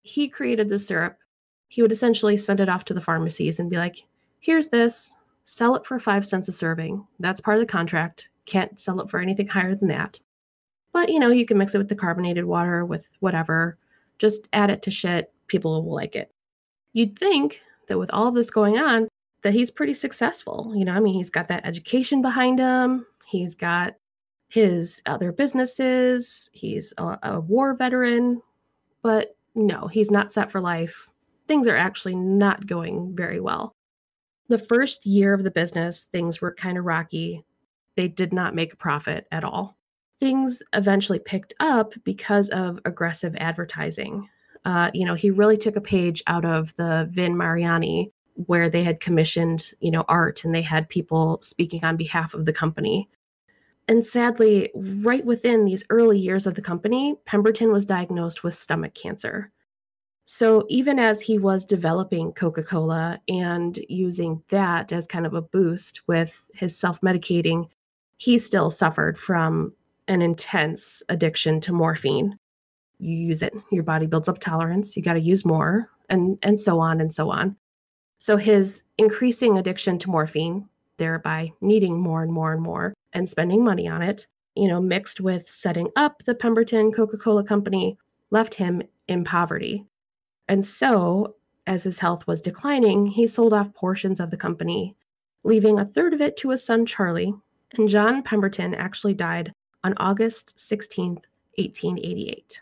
[0.00, 1.18] he created the syrup.
[1.74, 4.04] He would essentially send it off to the pharmacies and be like,
[4.38, 7.04] here's this, sell it for five cents a serving.
[7.18, 8.28] That's part of the contract.
[8.46, 10.20] Can't sell it for anything higher than that.
[10.92, 13.76] But you know, you can mix it with the carbonated water, with whatever.
[14.18, 15.32] Just add it to shit.
[15.48, 16.30] People will like it.
[16.92, 19.08] You'd think that with all this going on,
[19.42, 20.72] that he's pretty successful.
[20.76, 23.04] You know, I mean, he's got that education behind him.
[23.26, 23.94] He's got
[24.46, 26.50] his other businesses.
[26.52, 28.42] He's a, a war veteran.
[29.02, 31.08] But no, he's not set for life.
[31.46, 33.74] Things are actually not going very well.
[34.48, 37.44] The first year of the business, things were kind of rocky.
[37.96, 39.76] They did not make a profit at all.
[40.20, 44.28] Things eventually picked up because of aggressive advertising.
[44.64, 48.12] Uh, you know, he really took a page out of the Vin Mariani,
[48.46, 52.46] where they had commissioned, you know, art and they had people speaking on behalf of
[52.46, 53.08] the company.
[53.86, 58.94] And sadly, right within these early years of the company, Pemberton was diagnosed with stomach
[58.94, 59.52] cancer.
[60.26, 65.42] So even as he was developing Coca Cola and using that as kind of a
[65.42, 67.68] boost with his self medicating,
[68.16, 69.74] he still suffered from
[70.08, 72.38] an intense addiction to morphine.
[72.98, 76.58] You use it, your body builds up tolerance, you got to use more, and, and
[76.58, 77.56] so on and so on.
[78.18, 83.62] So his increasing addiction to morphine, thereby needing more and more and more and spending
[83.62, 87.98] money on it, you know, mixed with setting up the Pemberton Coca Cola Company,
[88.30, 89.84] left him in poverty.
[90.48, 94.94] And so, as his health was declining, he sold off portions of the company,
[95.42, 97.34] leaving a third of it to his son Charlie.
[97.76, 99.52] And John Pemberton actually died
[99.82, 101.24] on August 16th,
[101.56, 102.60] 1888.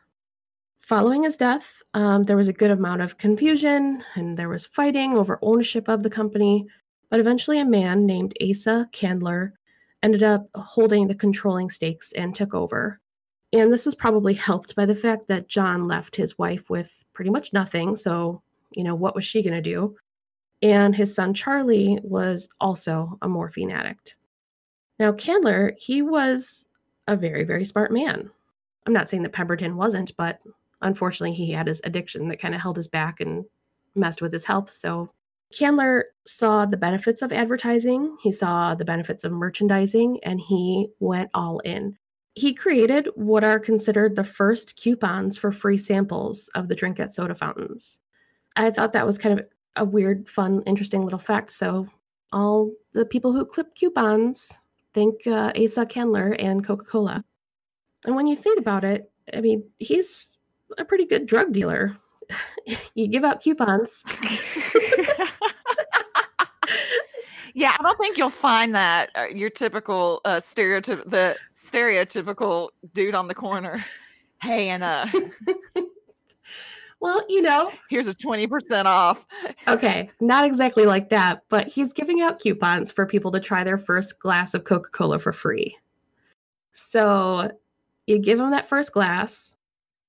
[0.81, 5.17] Following his death, um, there was a good amount of confusion and there was fighting
[5.17, 6.67] over ownership of the company.
[7.09, 9.53] But eventually, a man named Asa Candler
[10.03, 13.01] ended up holding the controlling stakes and took over.
[13.53, 17.31] And this was probably helped by the fact that John left his wife with pretty
[17.31, 17.97] much nothing.
[17.97, 19.97] So, you know, what was she going to do?
[20.63, 24.17] And his son Charlie was also a morphine addict.
[24.99, 26.69] Now, Candler, he was
[27.09, 28.31] a very, very smart man.
[28.87, 30.41] I'm not saying that Pemberton wasn't, but
[30.81, 33.45] unfortunately, he had his addiction that kind of held his back and
[33.95, 34.71] messed with his health.
[34.71, 35.09] So,
[35.53, 41.31] Candler saw the benefits of advertising, he saw the benefits of merchandising, and he went
[41.35, 41.99] all in.
[42.35, 47.15] He created what are considered the first coupons for free samples of the drink at
[47.15, 48.01] soda fountains.
[48.57, 51.51] I thought that was kind of a weird, fun, interesting little fact.
[51.51, 51.87] So,
[52.33, 54.59] all the people who clip coupons
[54.95, 57.25] think uh, Asa Candler and Coca Cola.
[58.05, 60.31] And when you think about it, I mean, he's
[60.79, 61.97] a pretty good drug dealer.
[62.95, 64.03] you give out coupons.
[67.55, 73.15] yeah, I don't think you'll find that uh, your typical uh, stereotype, the stereotypical dude
[73.15, 73.85] on the corner.
[74.41, 75.07] Hey, and uh,
[77.01, 79.27] well, you know, here's a twenty percent off.
[79.69, 83.79] okay, not exactly like that, but he's giving out coupons for people to try their
[83.79, 85.77] first glass of Coca Cola for free.
[86.73, 87.51] So
[88.07, 89.55] you give them that first glass.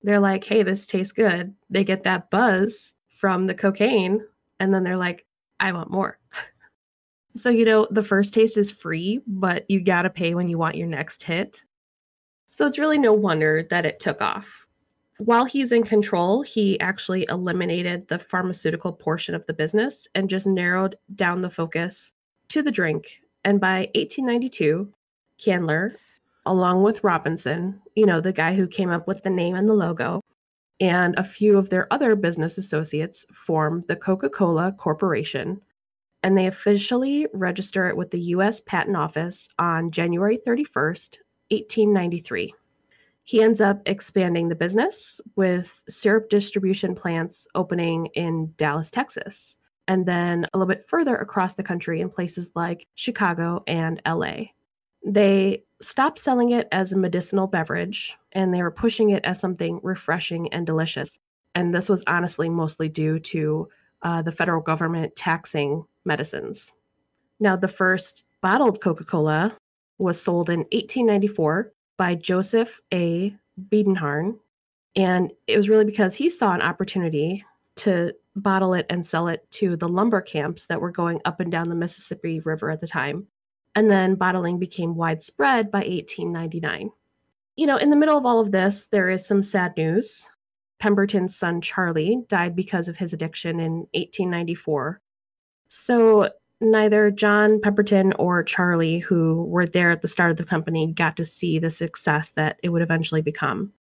[0.01, 4.25] They're like, "Hey, this tastes good." They get that buzz from the cocaine,
[4.59, 5.25] and then they're like,
[5.59, 6.19] "I want more."
[7.35, 10.57] So, you know, the first taste is free, but you got to pay when you
[10.57, 11.63] want your next hit.
[12.49, 14.65] So, it's really no wonder that it took off.
[15.17, 20.47] While he's in control, he actually eliminated the pharmaceutical portion of the business and just
[20.47, 22.13] narrowed down the focus
[22.49, 23.21] to the drink.
[23.43, 24.91] And by 1892,
[25.37, 25.95] Candler,
[26.45, 29.73] along with Robinson, you know, the guy who came up with the name and the
[29.73, 30.21] logo,
[30.79, 35.61] and a few of their other business associates formed the Coca Cola Corporation,
[36.23, 41.17] and they officially register it with the US Patent Office on January 31st,
[41.49, 42.53] 1893.
[43.25, 49.55] He ends up expanding the business with syrup distribution plants opening in Dallas, Texas,
[49.87, 54.45] and then a little bit further across the country in places like Chicago and LA.
[55.05, 59.79] They stopped selling it as a medicinal beverage and they were pushing it as something
[59.83, 61.19] refreshing and delicious.
[61.55, 63.67] And this was honestly mostly due to
[64.03, 66.71] uh, the federal government taxing medicines.
[67.39, 69.57] Now, the first bottled Coca Cola
[69.97, 73.35] was sold in 1894 by Joseph A.
[73.69, 74.37] Biedenharn.
[74.95, 77.43] And it was really because he saw an opportunity
[77.77, 81.51] to bottle it and sell it to the lumber camps that were going up and
[81.51, 83.27] down the Mississippi River at the time.
[83.75, 86.91] And then bottling became widespread by 1899.
[87.55, 90.29] you know, in the middle of all of this, there is some sad news.
[90.83, 94.99] Pemberton's son Charlie died because of his addiction in 1894.
[95.69, 96.29] So
[96.59, 101.15] neither John Pemberton or Charlie, who were there at the start of the company, got
[101.15, 103.71] to see the success that it would eventually become.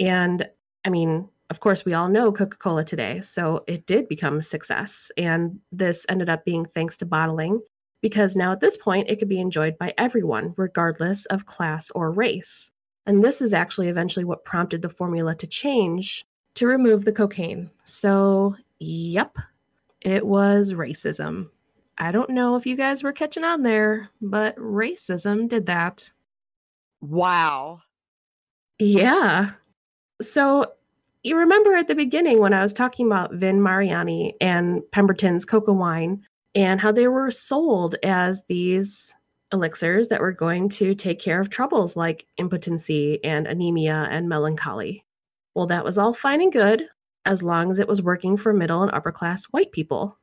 [0.00, 0.48] And
[0.84, 4.42] I mean, of course, we all know Coca Cola today, so it did become a
[4.42, 5.12] success.
[5.16, 7.60] And this ended up being thanks to bottling,
[8.00, 12.10] because now at this point, it could be enjoyed by everyone, regardless of class or
[12.10, 12.72] race.
[13.06, 16.24] And this is actually eventually what prompted the formula to change
[16.54, 17.70] to remove the cocaine.
[17.84, 19.36] So, yep,
[20.00, 21.48] it was racism.
[21.98, 26.10] I don't know if you guys were catching on there, but racism did that.
[27.00, 27.80] Wow.
[28.78, 29.50] Yeah.
[30.20, 30.72] So,
[31.22, 35.72] you remember at the beginning when I was talking about Vin Mariani and Pemberton's coca
[35.72, 39.14] wine and how they were sold as these
[39.52, 45.04] elixirs that were going to take care of troubles like impotency and anemia and melancholy.
[45.54, 46.88] Well, that was all fine and good
[47.24, 50.18] as long as it was working for middle and upper class white people.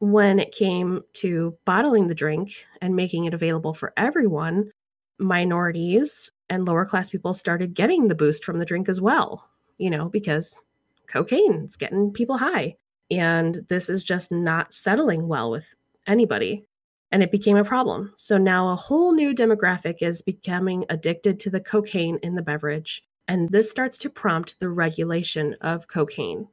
[0.00, 4.70] When it came to bottling the drink and making it available for everyone,
[5.18, 9.48] minorities and lower class people started getting the boost from the drink as well,
[9.78, 10.62] you know, because
[11.06, 12.76] cocaine is getting people high.
[13.10, 15.74] And this is just not settling well with
[16.06, 16.66] anybody
[17.14, 18.12] and it became a problem.
[18.16, 23.04] So now a whole new demographic is becoming addicted to the cocaine in the beverage,
[23.28, 26.48] and this starts to prompt the regulation of cocaine.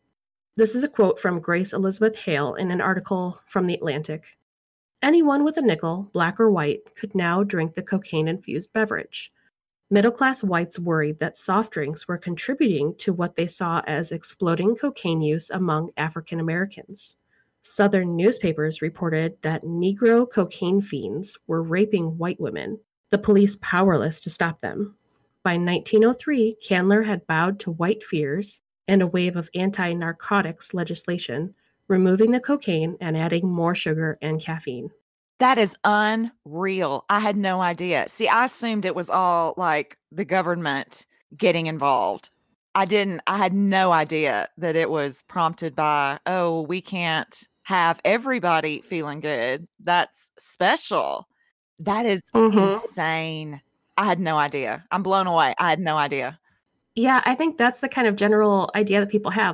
[0.55, 4.37] This is a quote from Grace Elizabeth Hale in an article from The Atlantic.
[5.01, 9.31] Anyone with a nickel, black or white, could now drink the cocaine infused beverage.
[9.89, 14.75] Middle class whites worried that soft drinks were contributing to what they saw as exploding
[14.75, 17.17] cocaine use among African Americans.
[17.61, 24.29] Southern newspapers reported that Negro cocaine fiends were raping white women, the police powerless to
[24.29, 24.95] stop them.
[25.43, 31.55] By 1903, Candler had bowed to white fears and a wave of anti narcotics legislation,
[31.87, 34.91] removing the cocaine and adding more sugar and caffeine.
[35.39, 37.05] That is unreal.
[37.09, 38.07] I had no idea.
[38.07, 42.29] See, I assumed it was all like the government getting involved.
[42.75, 47.99] I didn't, I had no idea that it was prompted by, oh, we can't have
[48.05, 49.67] everybody feeling good.
[49.83, 51.27] That's special.
[51.79, 52.73] That is mm-hmm.
[52.73, 53.61] insane.
[54.01, 54.83] I had no idea.
[54.89, 55.53] I'm blown away.
[55.59, 56.39] I had no idea.
[56.95, 59.53] Yeah, I think that's the kind of general idea that people have.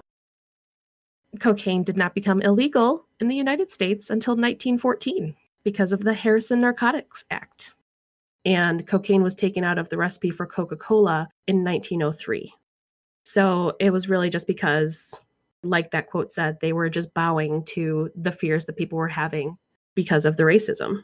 [1.41, 5.35] Cocaine did not become illegal in the United States until 1914
[5.65, 7.73] because of the Harrison Narcotics Act.
[8.45, 12.53] And cocaine was taken out of the recipe for Coca Cola in 1903.
[13.25, 15.19] So it was really just because
[15.61, 19.57] like that quote said, they were just bowing to the fears that people were having
[19.93, 21.03] because of the racism.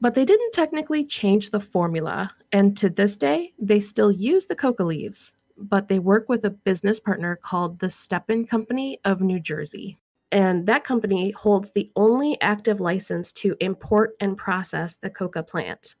[0.00, 4.56] But they didn't technically change the formula, and to this day, they still use the
[4.56, 9.38] coca leaves, but they work with a business partner called the Stepan Company of New
[9.38, 9.98] Jersey.
[10.32, 15.96] And that company holds the only active license to import and process the coca plant.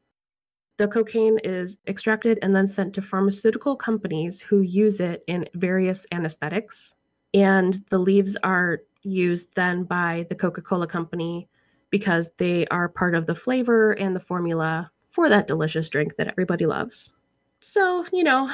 [0.78, 6.06] The cocaine is extracted and then sent to pharmaceutical companies who use it in various
[6.10, 6.94] anesthetics,
[7.34, 11.48] and the leaves are used then by the Coca Cola company
[11.90, 16.28] because they are part of the flavor and the formula for that delicious drink that
[16.28, 17.12] everybody loves.
[17.60, 18.50] So, you know,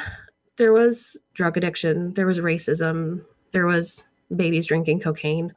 [0.57, 3.22] there was drug addiction, there was racism,
[3.53, 5.55] there was babies drinking cocaine.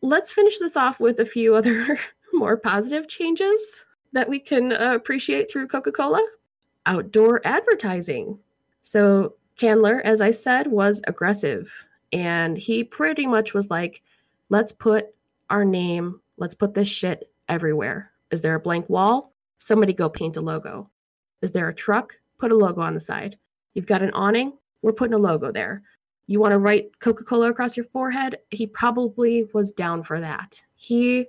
[0.00, 1.98] Let's finish this off with a few other
[2.32, 3.76] more positive changes
[4.12, 6.24] that we can appreciate through Coca Cola.
[6.86, 8.38] Outdoor advertising.
[8.80, 11.70] So, Candler, as I said, was aggressive
[12.12, 14.02] and he pretty much was like,
[14.48, 15.06] let's put
[15.50, 18.12] our name, let's put this shit everywhere.
[18.30, 19.34] Is there a blank wall?
[19.58, 20.90] Somebody go paint a logo.
[21.42, 22.14] Is there a truck?
[22.38, 23.38] Put a logo on the side.
[23.74, 24.52] You've got an awning?
[24.82, 25.82] We're putting a logo there.
[26.26, 28.38] You want to write Coca Cola across your forehead?
[28.50, 30.62] He probably was down for that.
[30.74, 31.26] He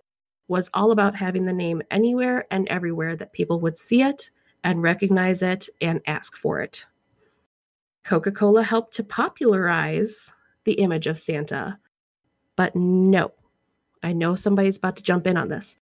[0.48, 4.30] was all about having the name anywhere and everywhere that people would see it
[4.64, 6.86] and recognize it and ask for it.
[8.04, 10.34] Coca Cola helped to popularize
[10.66, 11.80] the image of Santa.
[12.56, 13.32] But no,
[14.04, 15.78] I know somebody's about to jump in on this.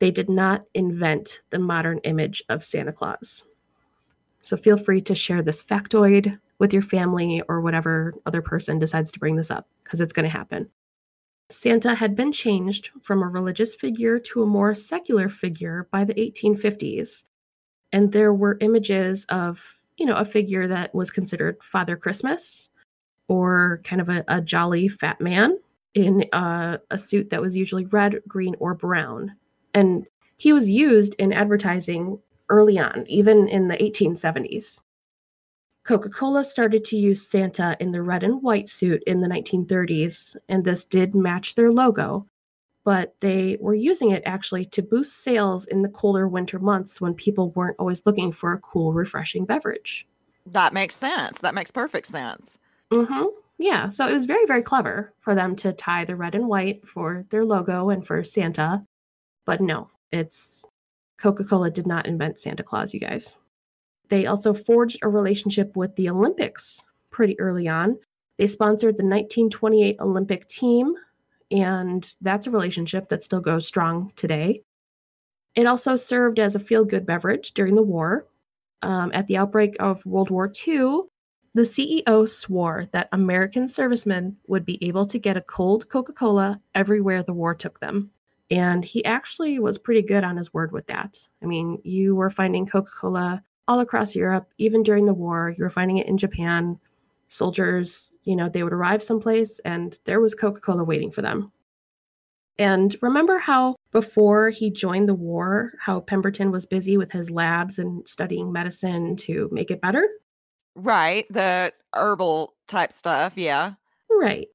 [0.00, 3.44] They did not invent the modern image of Santa Claus.
[4.42, 9.10] So feel free to share this factoid with your family or whatever other person decides
[9.12, 10.68] to bring this up, because it's going to happen.
[11.50, 16.14] Santa had been changed from a religious figure to a more secular figure by the
[16.14, 17.24] 1850s.
[17.92, 22.70] And there were images of, you know, a figure that was considered Father Christmas,
[23.28, 25.58] or kind of a, a jolly fat man
[25.94, 29.34] in uh, a suit that was usually red, green, or brown.
[29.74, 32.18] And he was used in advertising
[32.48, 34.80] early on, even in the 1870s.
[35.84, 40.36] Coca Cola started to use Santa in the red and white suit in the 1930s,
[40.48, 42.26] and this did match their logo.
[42.84, 47.14] But they were using it actually to boost sales in the colder winter months when
[47.14, 50.06] people weren't always looking for a cool, refreshing beverage.
[50.46, 51.40] That makes sense.
[51.40, 52.58] That makes perfect sense.
[52.90, 53.24] Mm-hmm.
[53.58, 53.88] Yeah.
[53.88, 57.24] So it was very, very clever for them to tie the red and white for
[57.30, 58.84] their logo and for Santa.
[59.44, 60.64] But no, it's
[61.18, 63.36] Coca Cola did not invent Santa Claus, you guys.
[64.08, 67.98] They also forged a relationship with the Olympics pretty early on.
[68.38, 70.94] They sponsored the 1928 Olympic team,
[71.50, 74.62] and that's a relationship that still goes strong today.
[75.56, 78.26] It also served as a feel good beverage during the war.
[78.80, 81.00] Um, at the outbreak of World War II,
[81.58, 86.60] the CEO swore that American servicemen would be able to get a cold Coca Cola
[86.76, 88.12] everywhere the war took them.
[88.48, 91.18] And he actually was pretty good on his word with that.
[91.42, 95.52] I mean, you were finding Coca Cola all across Europe, even during the war.
[95.58, 96.78] You were finding it in Japan.
[97.26, 101.50] Soldiers, you know, they would arrive someplace and there was Coca Cola waiting for them.
[102.60, 107.80] And remember how before he joined the war, how Pemberton was busy with his labs
[107.80, 110.08] and studying medicine to make it better?
[110.78, 111.26] Right.
[111.30, 113.34] The herbal type stuff.
[113.36, 113.74] Yeah.
[114.10, 114.48] Right.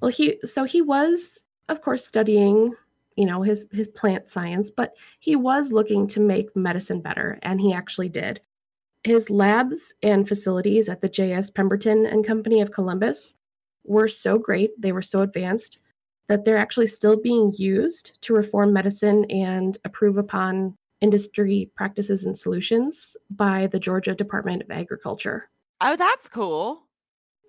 [0.00, 2.74] Well, he, so he was, of course, studying
[3.16, 7.60] you know his his plant science but he was looking to make medicine better and
[7.60, 8.40] he actually did
[9.04, 11.50] his labs and facilities at the J.S.
[11.50, 13.36] Pemberton and Company of Columbus
[13.84, 15.78] were so great, they were so advanced
[16.26, 22.36] that they're actually still being used to reform medicine and approve upon industry practices and
[22.36, 25.50] solutions by the Georgia Department of Agriculture.
[25.84, 26.84] Oh, that's cool.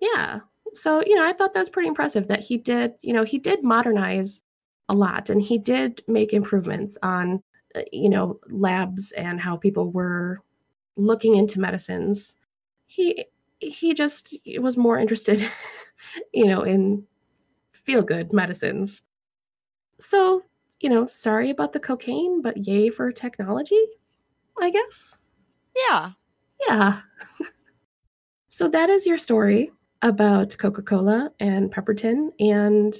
[0.02, 0.40] Yeah.
[0.74, 3.38] So, you know, I thought that was pretty impressive that he did, you know, he
[3.38, 4.42] did modernize
[4.88, 7.42] a lot and he did make improvements on,
[7.76, 10.40] uh, you know, labs and how people were
[10.96, 12.36] looking into medicines.
[12.88, 13.26] He
[13.60, 15.48] he just was more interested,
[16.34, 17.06] you know, in
[17.72, 19.02] feel good medicines.
[20.00, 20.42] So,
[20.80, 23.80] you know, sorry about the cocaine, but yay for technology,
[24.60, 25.18] I guess.
[25.76, 26.12] Yeah.
[26.68, 27.00] Yeah.
[28.56, 32.94] so that is your story about Coca-Cola and Pemberton and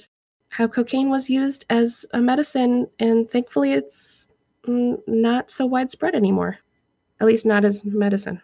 [0.49, 4.27] how cocaine was used as a medicine and thankfully it's
[4.67, 6.59] not so widespread anymore
[7.19, 8.39] at least not as medicine.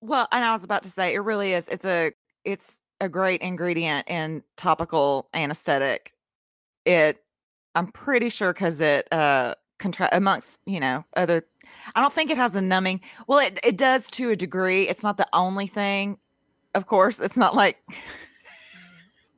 [0.00, 1.68] Well, and I was about to say it really is.
[1.68, 2.12] It's a
[2.46, 6.14] it's a great ingredient in topical anesthetic.
[6.86, 7.22] It
[7.74, 11.44] I'm pretty sure because it uh contra- amongst you know other.
[11.94, 13.02] I don't think it has a numbing.
[13.26, 14.88] Well, it it does to a degree.
[14.88, 16.16] It's not the only thing.
[16.74, 17.78] Of course, it's not like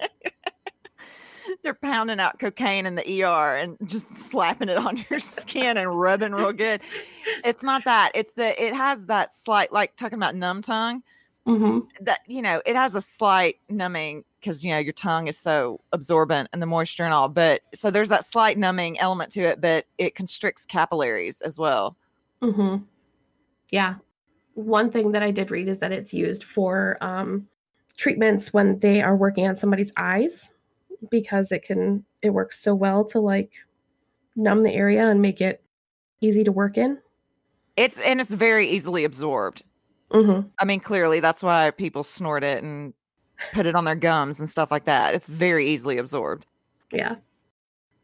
[1.62, 5.98] they're pounding out cocaine in the ER and just slapping it on your skin and
[5.98, 6.80] rubbing real good.
[7.44, 8.12] It's not that.
[8.14, 11.02] It's the it has that slight like talking about numb tongue.
[11.46, 11.80] Mm-hmm.
[12.04, 15.80] That you know it has a slight numbing because you know your tongue is so
[15.92, 17.28] absorbent and the moisture and all.
[17.28, 21.96] But so there's that slight numbing element to it, but it constricts capillaries as well.
[22.42, 22.84] Mm-hmm.
[23.70, 23.96] Yeah.
[24.54, 27.48] One thing that I did read is that it's used for um,
[27.96, 30.50] treatments when they are working on somebody's eyes
[31.10, 33.54] because it can it works so well to like
[34.36, 35.62] numb the area and make it
[36.20, 36.98] easy to work in.
[37.76, 39.64] It's and it's very easily absorbed.
[40.10, 40.48] Mm-hmm.
[40.58, 42.92] I mean, clearly that's why people snort it and
[43.52, 45.14] put it on their gums and stuff like that.
[45.14, 46.46] It's very easily absorbed.
[46.92, 47.16] Yeah.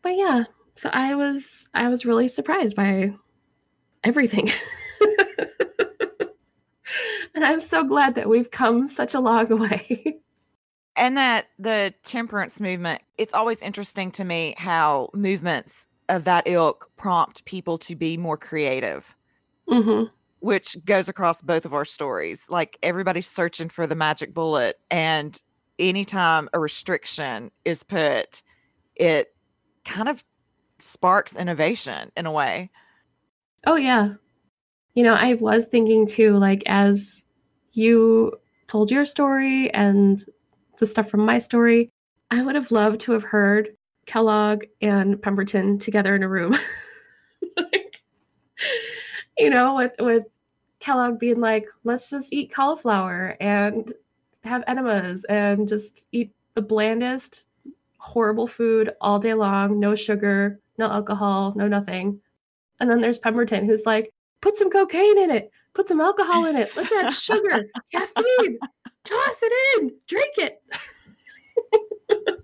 [0.03, 0.45] But yeah,
[0.75, 3.13] so I was I was really surprised by
[4.05, 4.51] everything.
[7.35, 10.21] and I'm so glad that we've come such a long way.
[10.97, 16.91] And that the temperance movement it's always interesting to me how movements of that ilk
[16.97, 19.15] prompt people to be more creative.
[19.69, 20.07] Mm-hmm.
[20.41, 22.47] which goes across both of our stories.
[22.49, 25.41] Like everybody's searching for the magic bullet and
[25.79, 28.43] anytime a restriction is put
[28.97, 29.29] it
[29.85, 30.25] kind of
[30.81, 32.71] sparks innovation in a way.
[33.67, 34.15] Oh yeah
[34.99, 37.23] you know i was thinking too like as
[37.73, 38.33] you
[38.67, 40.25] told your story and
[40.79, 41.91] the stuff from my story.
[42.31, 43.75] I would have loved to have heard
[44.07, 46.57] Kellogg and Pemberton together in a room.
[47.57, 48.03] like,
[49.39, 50.25] you know, with with
[50.79, 53.93] Kellogg being like, let's just eat cauliflower and
[54.45, 57.49] have enemas and just eat the blandest,
[57.99, 62.21] horrible food all day long, no sugar, no alcohol, no nothing.
[62.81, 66.57] And then there's Pemberton who's like, put some cocaine in it, put some alcohol in
[66.57, 68.59] it, let's add sugar, caffeine,
[69.05, 70.63] toss it in, drink it.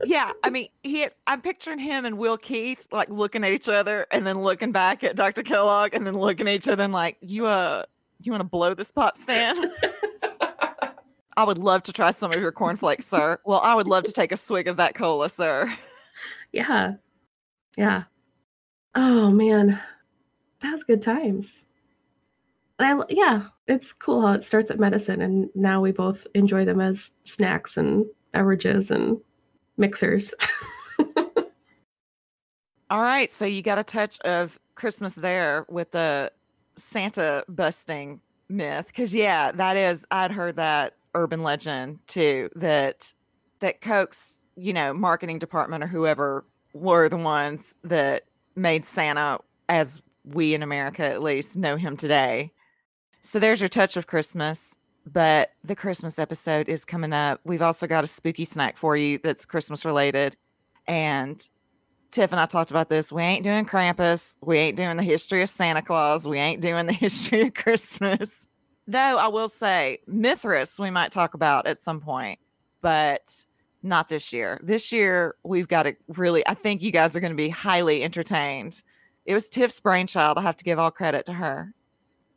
[0.04, 1.06] yeah, I mean, he.
[1.26, 5.04] I'm picturing him and Will Keith like looking at each other and then looking back
[5.04, 5.42] at Dr.
[5.42, 7.84] Kellogg and then looking at each other and like, you uh,
[8.20, 9.70] you want to blow this pop stand?
[11.36, 13.38] I would love to try some of your cornflakes, sir.
[13.44, 15.72] Well, I would love to take a swig of that cola, sir.
[16.52, 16.94] Yeah.
[17.76, 18.04] Yeah.
[18.94, 19.80] Oh man.
[20.62, 21.66] That was good times.
[22.78, 26.64] And I yeah, it's cool how it starts at medicine and now we both enjoy
[26.64, 29.18] them as snacks and beverages and
[29.76, 30.34] mixers.
[32.90, 36.30] All right, so you got a touch of Christmas there with the
[36.76, 43.14] Santa busting myth cuz yeah, that is I'd heard that urban legend too that
[43.60, 46.44] that Coke's, you know, marketing department or whoever
[46.74, 48.24] were the ones that
[48.56, 52.52] made Santa as we in America at least know him today.
[53.24, 54.76] So there's your touch of Christmas,
[55.10, 57.40] but the Christmas episode is coming up.
[57.42, 60.36] We've also got a spooky snack for you that's Christmas related.
[60.86, 61.40] And
[62.10, 63.10] Tiff and I talked about this.
[63.10, 64.36] We ain't doing Krampus.
[64.42, 66.28] We ain't doing the history of Santa Claus.
[66.28, 68.46] We ain't doing the history of Christmas.
[68.86, 72.38] Though I will say, Mithras, we might talk about at some point,
[72.82, 73.34] but
[73.82, 74.60] not this year.
[74.62, 78.02] This year, we've got to really, I think you guys are going to be highly
[78.04, 78.82] entertained.
[79.24, 80.36] It was Tiff's brainchild.
[80.36, 81.72] I have to give all credit to her.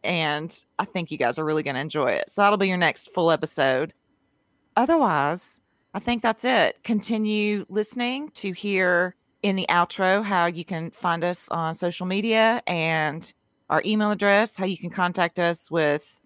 [0.08, 2.30] And I think you guys are really going to enjoy it.
[2.30, 3.93] So that'll be your next full episode.
[4.78, 5.62] Otherwise,
[5.93, 6.82] I think that's it.
[6.84, 12.64] Continue listening to hear in the outro how you can find us on social media
[12.68, 13.34] and
[13.70, 16.22] our email address, how you can contact us with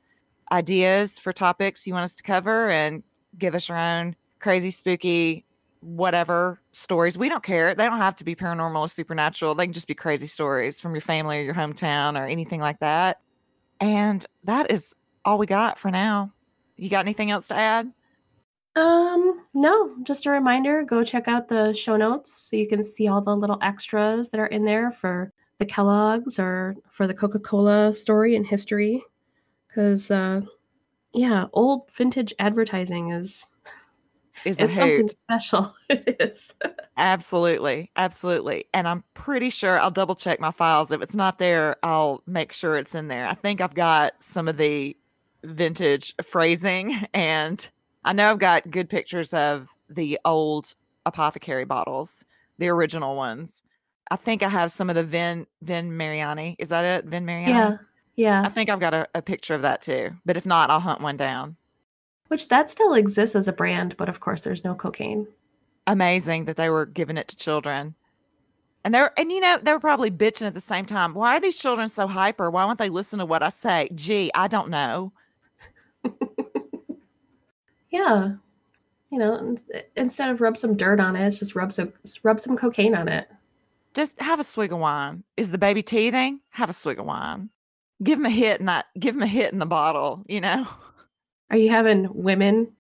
[0.52, 3.02] ideas for topics you want us to cover and
[3.38, 5.44] give us your own crazy, spooky,
[5.80, 7.18] whatever stories.
[7.18, 7.74] We don't care.
[7.74, 9.56] They don't have to be paranormal or supernatural.
[9.56, 12.80] They can just be crazy stories from your family or your hometown or anything like
[12.80, 13.22] that.
[13.82, 16.32] And that is all we got for now.
[16.78, 17.92] You got anything else to add?
[18.76, 23.08] Um, no, just a reminder go check out the show notes so you can see
[23.08, 27.40] all the little extras that are in there for the Kellogg's or for the Coca
[27.40, 29.04] Cola story and history.
[29.68, 30.42] Because, uh,
[31.14, 33.48] yeah, old vintage advertising is
[34.46, 35.76] Is it's something special.
[35.89, 36.54] it is.
[36.98, 37.92] Absolutely.
[37.96, 38.66] Absolutely.
[38.74, 40.92] And I'm pretty sure I'll double check my files.
[40.92, 43.28] If it's not there, I'll make sure it's in there.
[43.28, 44.96] I think I've got some of the
[45.44, 47.68] vintage phrasing and
[48.04, 50.74] I know I've got good pictures of the old
[51.06, 52.26] apothecary bottles,
[52.58, 53.64] the original ones.
[54.10, 56.56] I think I have some of the Vin Vin Mariani.
[56.60, 57.06] Is that it?
[57.06, 57.52] Vin Mariani?
[57.52, 57.78] Yeah.
[58.16, 58.44] Yeah.
[58.44, 60.12] I think I've got a, a picture of that too.
[60.26, 61.56] But if not, I'll hunt one down.
[62.32, 65.28] Which that still exists as a brand, but of course there's no cocaine.
[65.86, 67.94] Amazing that they were giving it to children.
[68.86, 71.14] And they're and you know, they were probably bitching at the same time.
[71.14, 72.50] Why are these children so hyper?
[72.50, 73.90] Why won't they listen to what I say?
[73.94, 75.12] Gee, I don't know.
[77.92, 78.36] Yeah.
[79.10, 79.58] You know,
[79.98, 81.92] instead of rub some dirt on it, just rub some
[82.24, 83.28] rub some cocaine on it.
[83.94, 85.26] Just have a swig of wine.
[85.36, 86.40] Is the baby teething?
[86.52, 87.50] Have a swig of wine.
[88.02, 88.86] Give him a hit in that.
[88.98, 90.24] Give him a hit in the bottle.
[90.30, 90.66] You know.
[91.52, 92.72] Are you having women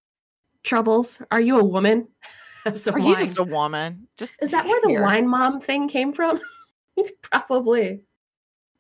[0.63, 1.21] troubles?
[1.29, 2.07] Are you a woman?
[2.63, 4.07] Have some Are you just a woman?
[4.17, 5.03] Just Is that where the here.
[5.03, 6.39] wine mom thing came from?
[7.21, 8.01] Probably.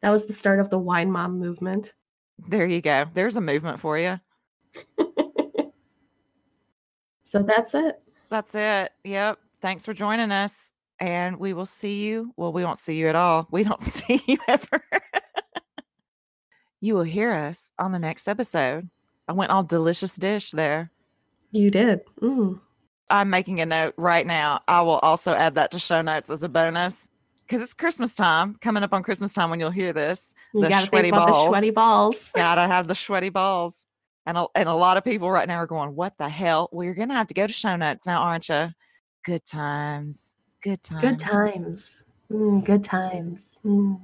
[0.01, 1.93] That was the start of the wine mom movement.
[2.47, 3.05] There you go.
[3.13, 4.19] There's a movement for you.
[7.23, 8.01] So that's it.
[8.29, 8.91] That's it.
[9.05, 9.39] Yep.
[9.61, 10.71] Thanks for joining us.
[10.99, 12.33] And we will see you.
[12.35, 13.47] Well, we won't see you at all.
[13.51, 14.83] We don't see you ever.
[16.81, 18.89] you will hear us on the next episode.
[19.31, 20.91] I went all delicious dish there.
[21.51, 22.01] You did.
[22.21, 22.59] Mm.
[23.09, 24.59] I'm making a note right now.
[24.67, 27.07] I will also add that to show notes as a bonus
[27.47, 30.33] because it's Christmas time, coming up on Christmas time when you'll hear this.
[30.53, 31.27] You The gotta sweaty balls.
[31.27, 32.31] the sweaty balls.
[32.35, 33.85] Gotta have the sweaty balls.
[34.25, 36.67] And a, and a lot of people right now are going, What the hell?
[36.73, 38.67] Well, you're going to have to go to show notes now, aren't you?
[39.23, 40.35] Good times.
[40.61, 41.01] Good times.
[41.01, 42.05] Good times.
[42.29, 43.61] Mm, good times.
[43.63, 43.97] Mm.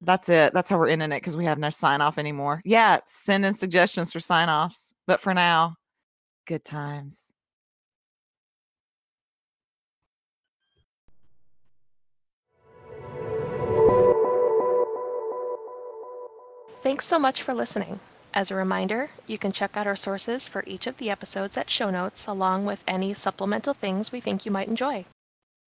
[0.00, 0.52] That's it.
[0.52, 2.62] That's how we're ending it because we have no sign off anymore.
[2.64, 4.94] Yeah, send in suggestions for sign offs.
[5.06, 5.74] But for now,
[6.46, 7.32] good times.
[16.80, 17.98] Thanks so much for listening.
[18.32, 21.68] As a reminder, you can check out our sources for each of the episodes at
[21.68, 25.04] show notes, along with any supplemental things we think you might enjoy.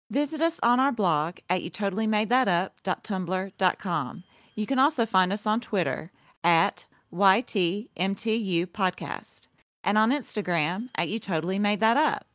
[0.10, 4.24] Visit us on our blog at youtotallymadethatup.tumblr.com.
[4.56, 6.12] You can also find us on Twitter
[6.44, 9.48] at YTMTU Podcast
[9.84, 12.26] and on Instagram at You Totally Made That Up.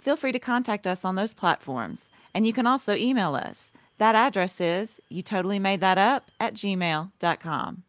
[0.00, 3.72] Feel free to contact us on those platforms, and you can also email us.
[3.98, 5.22] That address is you
[6.40, 7.82] at gmail.com.